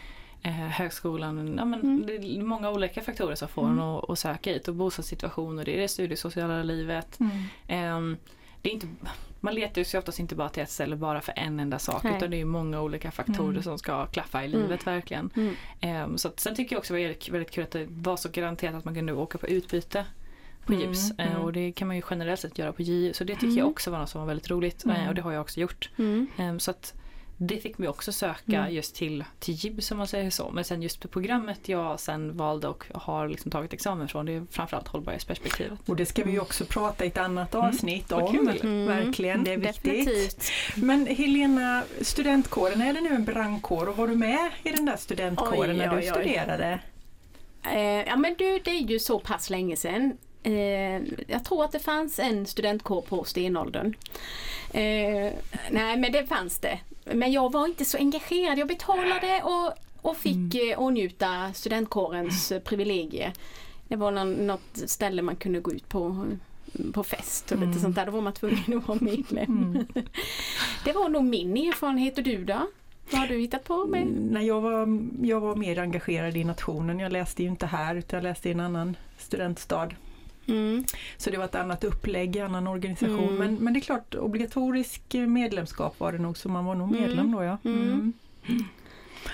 eh, 0.44 0.52
högskolan, 0.52 1.56
ja, 1.58 1.66
men 1.66 1.80
Mm. 1.82 2.06
det 2.06 2.14
är 2.16 2.42
många 2.44 2.70
olika 2.72 3.02
faktorer 3.02 3.36
som 3.36 3.48
får 3.48 3.64
Mm. 3.64 3.80
en 3.80 3.84
att, 3.84 4.10
att 4.10 4.20
söka 4.20 4.52
hit 4.54 4.68
och 4.68 4.76
bostadssituation 4.76 5.60
och 5.60 5.66
det 5.66 5.78
är 5.78 5.82
det 5.82 5.88
studiesociala 5.88 6.64
livet. 6.64 7.20
Mm. 7.20 7.44
Ehm, 7.68 8.18
det 8.62 8.70
är 8.70 8.74
inte, 8.74 8.88
man 9.40 9.56
letar 9.56 9.82
ju 9.82 9.86
sig 9.86 9.98
oftast 9.98 10.20
inte 10.20 10.36
bara 10.36 10.50
till 10.50 10.64
ett 10.64 10.70
ställe 10.70 10.96
bara 10.96 11.22
för 11.22 11.34
en 11.38 11.60
enda 11.60 11.80
sak 11.80 12.04
Nej. 12.04 12.18
utan 12.18 12.32
det 12.32 12.42
är 12.42 12.46
många 12.46 12.82
olika 12.82 13.12
faktorer 13.12 13.50
Mm. 13.50 13.64
som 13.64 13.78
ska 13.78 14.06
klaffa 14.06 14.44
i 14.44 14.48
Mm. 14.48 14.62
livet 14.62 14.88
verkligen. 14.88 15.30
Mm. 15.36 15.56
Ehm, 15.82 16.18
så 16.18 16.28
att, 16.28 16.40
sen 16.40 16.56
tycker 16.56 16.76
jag 16.76 16.80
också 16.80 16.94
det 16.94 17.08
var 17.08 17.32
väldigt 17.32 17.52
kul 17.52 17.64
att 17.64 17.72
det 17.72 17.88
var 17.90 18.18
så 18.18 18.30
garanterat 18.30 18.76
att 18.76 18.86
man 18.86 18.96
kunde 18.96 19.14
åka 19.14 19.38
på 19.38 19.48
utbyte 19.48 20.06
på 20.68 20.74
Mm, 20.74 20.86
GIBS 20.86 21.12
Eh, 21.18 21.32
mm. 21.32 21.42
och 21.42 21.54
det 21.54 21.72
kan 21.72 21.88
man 21.88 21.96
ju 21.98 22.02
generellt 22.10 22.40
sett 22.40 22.58
göra 22.58 22.74
på 22.74 22.82
JU 22.82 23.14
så 23.14 23.24
det 23.24 23.34
tycker 23.34 23.46
Mm. 23.46 23.58
jag 23.58 23.68
också 23.68 23.92
var 23.92 24.00
något 24.00 24.10
som 24.10 24.22
var 24.22 24.28
väldigt 24.28 24.50
roligt 24.50 24.86
Mm. 24.86 24.98
eh, 25.02 25.08
och 25.10 25.16
det 25.16 25.22
har 25.22 25.32
jag 25.32 25.42
också 25.42 25.60
gjort. 25.60 25.90
Mm. 25.98 26.28
Ehm, 26.38 26.60
så 26.60 26.72
att 26.72 26.94
det 27.40 27.58
fick 27.58 27.78
mig 27.78 27.90
också 27.90 28.12
söka 28.12 28.58
Mm. 28.60 28.74
just 28.74 28.96
till, 28.96 29.24
till 29.40 29.54
JIBS 29.54 29.92
om 29.92 29.98
man 29.98 30.08
säger 30.08 30.30
så. 30.30 30.50
Men 30.54 30.64
sen 30.64 30.82
just 30.82 31.00
på 31.00 31.08
programmet 31.08 31.70
jag 31.70 32.00
sen 32.00 32.38
valde 32.38 32.68
och 32.68 32.86
har 32.94 33.28
liksom 33.28 33.52
tagit 33.52 33.74
examen 33.74 34.08
från 34.08 34.26
det 34.26 34.34
är 34.34 34.46
framförallt 34.52 34.88
hållbarhetsperspektivet. 34.88 35.80
Och 35.90 35.96
det 35.96 36.06
ska 36.06 36.24
vi 36.24 36.32
ju 36.32 36.40
också 36.40 36.66
prata 36.66 37.06
i 37.06 37.08
ett 37.08 37.18
annat 37.18 37.54
Mm. 37.54 37.66
avsnitt 37.68 38.12
Vad 38.12 38.24
om. 38.24 38.32
kul. 38.32 38.60
Mm. 38.64 38.86
Verkligen, 38.88 39.44
det 39.44 39.54
är 39.54 39.58
viktigt. 39.58 39.84
Definitivt. 39.84 40.52
Men 40.76 41.06
Helena, 41.08 41.84
studentkåren, 42.02 42.82
är 42.82 42.94
det 42.94 43.02
nu 43.02 43.10
en 43.10 43.26
brandkår 43.26 43.90
och 43.90 43.98
var 43.98 44.08
du 44.08 44.16
med 44.16 44.50
i 44.64 44.70
den 44.72 44.86
där 44.86 44.98
studentkåren 44.98 45.72
Oj, 45.72 45.78
när 45.78 45.88
du 45.90 45.96
oj, 45.98 46.12
oj. 46.16 46.22
studerade? 46.22 46.80
Eh, 47.64 47.82
ja 48.08 48.16
men 48.16 48.36
du, 48.38 48.60
det 48.64 48.72
är 48.72 48.82
ju 48.82 49.00
så 49.00 49.20
pass 49.20 49.50
länge 49.50 49.76
sedan. 49.76 50.18
Eh, 50.48 51.02
jag 51.28 51.46
tror 51.46 51.64
att 51.64 51.72
det 51.72 51.80
fanns 51.80 52.20
en 52.20 52.46
studentkår 52.46 53.02
på 53.02 53.24
stenåldern. 53.24 53.96
Eh, 54.72 55.34
nej 55.72 55.98
men 55.98 56.12
det 56.12 56.26
fanns 56.28 56.60
det. 56.60 56.80
Men 57.06 57.32
jag 57.32 57.52
var 57.52 57.66
inte 57.66 57.86
så 57.86 57.98
engagerad. 57.98 58.58
Jag 58.58 58.68
betalade 58.68 59.42
och, 59.44 59.74
och 60.10 60.18
fick 60.18 60.56
mm. 60.56 60.80
åtnjuta 60.80 61.54
studentkårens 61.54 62.52
eh, 62.52 62.60
privilegier. 62.60 63.34
Det 63.88 63.96
var 63.96 64.12
någon, 64.12 64.34
något 64.34 64.78
ställe 64.86 65.22
man 65.22 65.36
kunde 65.36 65.60
gå 65.60 65.72
ut 65.72 65.90
på 65.90 66.26
på 66.94 67.04
fest 67.04 67.52
och 67.52 67.58
lite 67.58 67.68
Mm. 67.68 67.80
sånt 67.80 67.96
där. 67.96 68.06
Då 68.06 68.12
var 68.12 68.22
man 68.22 68.34
tvungen 68.34 68.78
att 68.78 68.88
vara 68.88 68.98
medlem. 69.02 69.46
Mm. 69.48 69.88
Det 70.86 70.94
var 70.94 71.10
nog 71.10 71.24
min 71.24 71.58
erfarenhet 71.58 72.18
och 72.18 72.24
du 72.24 72.44
då? 72.46 72.68
Vad 73.12 73.22
har 73.22 73.28
du 73.28 73.38
hittat 73.40 73.64
på 73.64 73.86
med? 73.86 74.02
Mm, 74.02 74.14
Nej, 74.32 74.48
jag, 74.48 74.62
var, 74.62 75.00
jag 75.22 75.40
var 75.40 75.56
mer 75.56 75.80
engagerad 75.80 76.38
i 76.38 76.44
nationen. 76.44 77.00
Jag 77.00 77.12
läste 77.12 77.44
ju 77.44 77.50
inte 77.50 77.66
här 77.66 77.96
utan 77.96 78.18
jag 78.18 78.24
läste 78.24 78.50
i 78.50 78.52
en 78.52 78.60
annan 78.60 78.98
studentstad. 79.18 79.90
Mm. 80.48 80.86
Så 81.18 81.30
det 81.30 81.38
var 81.38 81.46
ett 81.46 81.56
annat 81.56 81.84
upplägg, 81.84 82.40
annan 82.40 82.68
organisation. 82.68 83.20
Mm. 83.24 83.36
Men, 83.36 83.56
men 83.56 83.74
det 83.74 83.80
är 83.80 83.82
klart, 83.82 84.16
obligatorisk 84.16 85.02
medlemskap 85.14 86.00
var 86.00 86.12
det 86.12 86.18
nog 86.18 86.38
så 86.38 86.50
man 86.50 86.66
var 86.66 86.76
nog 86.76 86.90
Mm. 86.90 87.02
medlem 87.02 87.32
då 87.32 87.44
ja. 87.44 87.58
Mm. 87.66 88.14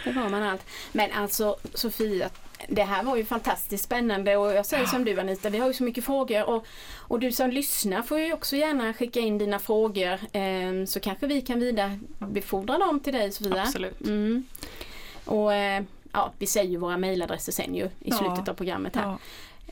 Det 0.04 0.12
var 0.12 0.30
man 0.30 0.44
allt. 0.44 0.66
Men 0.92 1.12
alltså 1.12 1.56
Sofia, 1.74 2.30
det 2.68 2.84
här 2.84 3.04
var 3.04 3.16
ju 3.18 3.26
fantastiskt 3.26 3.84
spännande 3.84 4.38
och 4.38 4.54
jag 4.54 4.66
säger 4.66 4.86
som 4.86 5.06
du 5.06 5.20
Anita, 5.20 5.50
vi 5.50 5.58
har 5.58 5.68
ju 5.68 5.74
så 5.74 5.84
mycket 5.84 6.04
frågor 6.06 6.50
och, 6.50 6.66
och 6.98 7.20
du 7.20 7.32
som 7.32 7.50
lyssnar 7.50 8.02
får 8.02 8.20
ju 8.20 8.34
också 8.34 8.56
gärna 8.56 8.94
skicka 8.94 9.20
in 9.20 9.38
dina 9.38 9.60
frågor 9.60 10.14
eh, 10.34 10.86
så 10.88 11.00
kanske 11.00 11.28
vi 11.28 11.42
kan 11.42 11.60
vidarebefordra 11.60 12.78
dem 12.78 13.00
till 13.00 13.14
dig 13.14 13.32
Sofia. 13.32 13.62
Absolut. 13.62 14.02
Mm. 14.02 14.44
Och 15.26 15.54
eh, 15.54 15.84
ja, 16.12 16.32
vi 16.40 16.48
säger 16.48 16.70
ju 16.70 16.78
våra 16.78 16.98
mejladresser 16.98 17.52
sen 17.52 17.76
ju 17.76 17.84
i 17.86 17.90
Ja. 18.00 18.16
slutet 18.18 18.48
av 18.48 18.54
programmet 18.54 18.96
här. 18.96 19.04
Ja. 19.04 19.18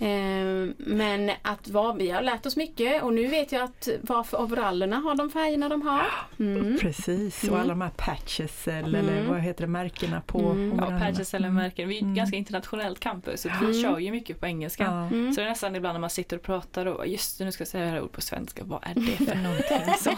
Eh, 0.02 0.74
men 0.78 1.32
att 1.42 1.70
vara, 1.70 1.94
vi 1.94 2.12
har 2.12 2.22
lärt 2.22 2.46
oss 2.46 2.56
mycket 2.56 3.04
och 3.04 3.14
nu 3.14 3.28
vet 3.28 3.52
jag 3.52 3.62
att 3.64 3.88
varför 4.02 4.42
overallerna 4.42 4.96
har 4.96 5.16
de 5.16 5.30
färgerna 5.30 5.70
de 5.70 5.82
har. 5.82 6.02
Mm. 6.40 6.78
Precis, 6.80 7.44
och 7.44 7.60
alla 7.60 7.70
de 7.70 7.82
här 7.82 7.90
patches 7.98 8.68
eller, 8.68 9.00
eller 9.00 9.14
Mm. 9.18 9.28
vad 9.30 9.40
heter 9.40 9.62
det, 9.62 9.68
märkena 9.68 10.22
på 10.22 10.40
Mm. 10.40 10.80
Ja, 10.80 11.00
patches 11.00 11.34
eller 11.34 11.50
märken. 11.50 11.90
Vi 11.90 11.96
är 11.96 11.98
ett 12.00 12.02
Mm. 12.02 12.16
ganska 12.16 12.38
internationellt 12.38 13.00
campus 13.00 13.42
så 13.42 13.50
vi 13.62 13.66
Mm. 13.66 13.82
kör 13.82 14.00
ju 14.00 14.12
mycket 14.12 14.40
på 14.40 14.46
engelska. 14.46 14.86
Mm. 14.88 15.34
Så 15.34 15.42
det 15.42 15.46
är 15.46 15.50
nästan 15.50 15.76
ibland 15.76 15.94
när 15.96 16.00
man 16.00 16.10
sitter 16.10 16.38
och 16.38 16.44
pratar 16.44 16.86
och 16.86 17.08
just 17.08 17.40
nu 17.40 17.52
ska 17.52 17.62
jag 17.62 17.68
säga 17.68 17.84
det 17.86 17.92
här 17.92 18.02
ord 18.02 18.12
på 18.12 18.22
svenska, 18.22 18.64
vad 18.64 18.80
är 18.84 18.94
det 18.96 19.26
för 19.26 19.36
någonting? 19.44 19.94
Så, 20.00 20.12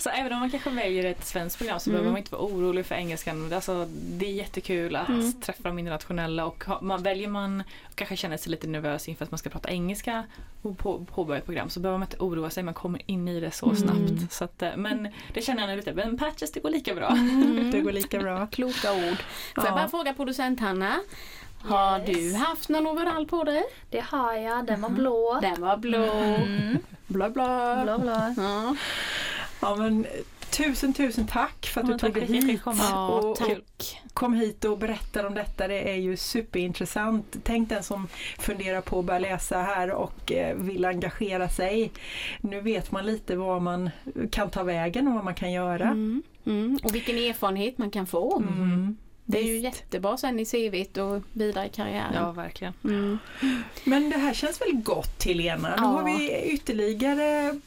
så 0.00 0.10
även 0.10 0.32
om 0.32 0.38
man 0.40 0.50
kanske 0.50 0.70
väljer 0.70 1.04
ett 1.04 1.24
svenskt 1.24 1.58
program 1.58 1.80
så 1.80 1.90
Mm. 1.90 1.94
behöver 1.96 2.10
man 2.12 2.18
inte 2.18 2.32
vara 2.32 2.42
orolig 2.42 2.86
för 2.86 2.94
engelskan. 2.94 3.52
Alltså, 3.52 3.88
det 3.90 4.26
är 4.26 4.32
jättekul 4.32 4.96
att 4.96 5.08
Mm. 5.08 5.32
träffa 5.32 5.62
de 5.68 5.78
internationella 5.78 6.46
och 6.46 6.64
ha, 6.64 6.80
man, 6.82 7.02
väljer 7.02 7.28
man 7.28 7.60
och 7.84 7.94
kanske 7.94 8.16
känner 8.16 8.36
sig 8.36 8.50
lite 8.50 8.66
nervös 8.66 8.95
inför 9.08 9.24
att 9.24 9.30
man 9.30 9.38
ska 9.38 9.50
prata 9.50 9.68
engelska 9.70 10.24
och 10.62 10.78
på, 10.78 11.04
påbörja 11.14 11.38
ett 11.38 11.44
program 11.44 11.70
så 11.70 11.80
behöver 11.80 11.98
man 11.98 12.06
inte 12.06 12.16
oroa 12.18 12.50
sig, 12.50 12.62
man 12.62 12.74
kommer 12.74 13.00
in 13.10 13.28
i 13.28 13.40
det 13.40 13.50
så 13.50 13.66
Mm. 13.66 13.76
snabbt. 13.76 14.32
Så 14.32 14.44
att, 14.44 14.62
eh, 14.62 14.76
men 14.76 15.08
det 15.34 15.42
känner 15.42 15.60
jag 15.62 15.68
nu 15.68 15.76
lite, 15.76 15.92
men 15.94 16.18
patches 16.18 16.52
det 16.52 16.60
går 16.60 16.70
lika 16.70 16.94
bra. 16.94 17.08
Mm, 17.08 17.70
det 17.72 17.80
går 17.80 17.92
lika 17.92 18.18
bra. 18.20 18.46
Kloka 18.46 18.92
ord. 18.92 19.16
Får 19.54 19.64
jag 19.64 19.66
Ja. 19.66 19.70
bara 19.74 19.88
fråga 19.88 20.14
producent 20.14 20.60
Hanna, 20.60 20.94
har 21.62 21.98
Yes. 21.98 22.06
du 22.06 22.34
haft 22.34 22.68
någon 22.68 22.86
overall 22.86 23.26
på 23.26 23.44
dig? 23.44 23.62
Det 23.90 24.00
har 24.00 24.34
jag, 24.34 24.66
den 24.66 24.80
var 24.80 24.90
blå. 24.90 25.38
Den 25.42 25.60
var 25.60 25.76
blå. 25.76 26.12
Mm. 26.12 26.78
Blå 27.06 27.30
blå. 27.30 27.82
Blå, 27.84 27.98
blå. 27.98 28.34
Ja, 28.36 28.76
Ja, 29.60 29.76
men, 29.76 30.06
tusen 30.50 30.92
tusen 30.92 31.26
tack 31.26 31.66
för 31.66 31.80
att 31.80 31.86
du 31.86 31.98
tog 31.98 32.14
dig 32.14 32.24
hit. 32.24 32.60
och, 32.66 33.38
kom 34.12 34.34
hit 34.34 34.64
och 34.64 34.78
berättade 34.78 35.28
om 35.28 35.34
detta. 35.34 35.68
Det 35.68 35.90
är 35.90 35.96
ju 35.96 36.16
superintressant. 36.16 37.36
Tänk 37.42 37.68
den 37.68 37.82
som 37.82 38.08
funderar 38.38 38.80
på 38.80 38.98
att 38.98 39.04
börja 39.04 39.18
läsa 39.18 39.58
här 39.58 39.90
och 39.90 40.32
eh, 40.32 40.56
vill 40.56 40.84
engagera 40.84 41.48
sig. 41.48 41.92
Nu 42.40 42.60
vet 42.60 42.92
man 42.92 43.06
lite 43.06 43.36
vad 43.36 43.62
man 43.62 43.90
kan 44.30 44.50
ta 44.50 44.62
vägen 44.62 45.08
och 45.08 45.14
vad 45.14 45.24
man 45.24 45.34
kan 45.34 45.52
göra. 45.52 45.84
Mm. 45.84 46.22
Mm. 46.46 46.78
Och 46.82 46.94
vilken 46.94 47.16
erfarenhet 47.16 47.78
man 47.78 47.90
kan 47.90 48.06
få. 48.06 48.36
Mm. 48.36 48.96
Det 49.28 49.38
är 49.38 49.42
ju 49.42 49.58
jättebra 49.58 50.16
sen 50.16 50.40
i 50.40 50.44
CVt 50.44 50.96
och 50.96 51.22
vidare 51.32 51.66
i 51.66 51.68
karriären. 51.68 52.14
Ja, 52.14 52.32
verkligen. 52.32 52.72
Mm. 52.84 53.18
Men 53.84 54.10
det 54.10 54.18
här 54.18 54.34
känns 54.34 54.60
väl 54.60 54.72
gott 54.72 55.24
Helena? 55.24 55.68
Nu 55.68 55.74
Ja. 55.76 55.82
har 55.86 56.04
vi 56.04 56.42
ytterligare 56.52 57.60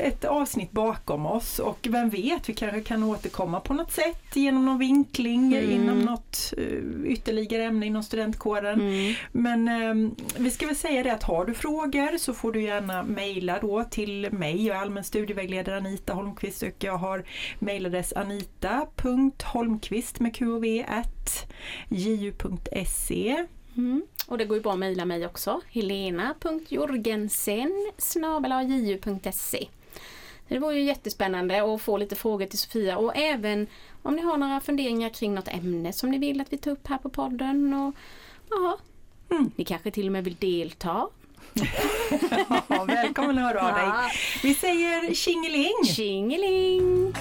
ett 0.00 0.24
avsnitt 0.24 0.70
bakom 0.70 1.26
oss 1.26 1.58
och 1.58 1.86
vem 1.90 2.10
vet, 2.10 2.48
vi 2.48 2.54
kanske 2.54 2.80
kan 2.80 3.02
återkomma 3.02 3.60
på 3.60 3.74
något 3.74 3.92
sätt 3.92 4.36
genom 4.36 4.64
någon 4.64 4.78
vinkling 4.78 5.54
Mm. 5.54 5.70
inom 5.70 5.98
något 5.98 6.52
eh, 6.58 6.64
ytterligare 7.12 7.64
ämne 7.64 7.86
inom 7.86 8.02
studentkåren. 8.02 8.80
Mm. 8.80 9.14
Men 9.32 9.68
eh, 9.68 9.94
vi 10.38 10.50
ska 10.50 10.66
väl 10.66 10.76
säga 10.76 11.02
det 11.02 11.12
att 11.12 11.22
har 11.22 11.44
du 11.44 11.54
frågor 11.54 12.18
så 12.18 12.34
får 12.34 12.52
du 12.52 12.62
gärna 12.62 13.02
mejla 13.02 13.58
då 13.60 13.84
till 13.84 14.28
mig. 14.32 14.66
Jag 14.66 14.76
är 14.76 14.80
allmän 14.80 15.04
studievägledare 15.04 15.76
Anita 15.76 16.12
Holmqvist 16.12 16.62
och 16.62 16.84
jag 16.84 16.96
har 16.98 17.24
mejladress 17.58 18.12
anita.holmqvist 18.12 20.20
med 20.20 20.36
qv 20.36 20.80
at 20.80 20.83
ju.se. 21.88 23.46
Mm. 23.76 24.02
Och 24.26 24.38
det 24.38 24.44
går 24.44 24.56
ju 24.56 24.62
bra 24.62 24.72
att 24.72 24.78
mejla 24.78 25.04
mig 25.04 25.26
också. 25.26 25.60
helena.jorgensen 25.70 27.92
ju.se 28.62 29.68
Det 30.48 30.58
vore 30.58 30.74
ju 30.74 30.82
jättespännande 30.82 31.74
att 31.74 31.82
få 31.82 31.96
lite 31.96 32.16
frågor 32.16 32.46
till 32.46 32.58
Sofia 32.58 32.98
och 32.98 33.16
även 33.16 33.66
om 34.02 34.16
ni 34.16 34.22
har 34.22 34.36
några 34.36 34.60
funderingar 34.60 35.08
kring 35.08 35.34
något 35.34 35.48
ämne 35.48 35.92
som 35.92 36.10
ni 36.10 36.18
vill 36.18 36.40
att 36.40 36.52
vi 36.52 36.58
tar 36.58 36.70
upp 36.70 36.86
här 36.86 36.98
på 36.98 37.08
podden. 37.08 37.74
Och, 37.74 37.94
ja, 38.50 38.78
Mm. 39.30 39.50
Ni 39.56 39.64
kanske 39.64 39.90
till 39.90 40.06
och 40.06 40.12
med 40.12 40.24
vill 40.24 40.34
delta. 40.34 41.08
Ja, 42.68 42.84
välkommen 42.84 43.38
att 43.38 43.44
höra 43.44 43.68
av 43.68 43.74
dig. 43.74 43.88
Vi 44.42 44.54
säger 44.54 45.14
tjingeling! 45.14 45.84
Tjingeling! 45.86 47.12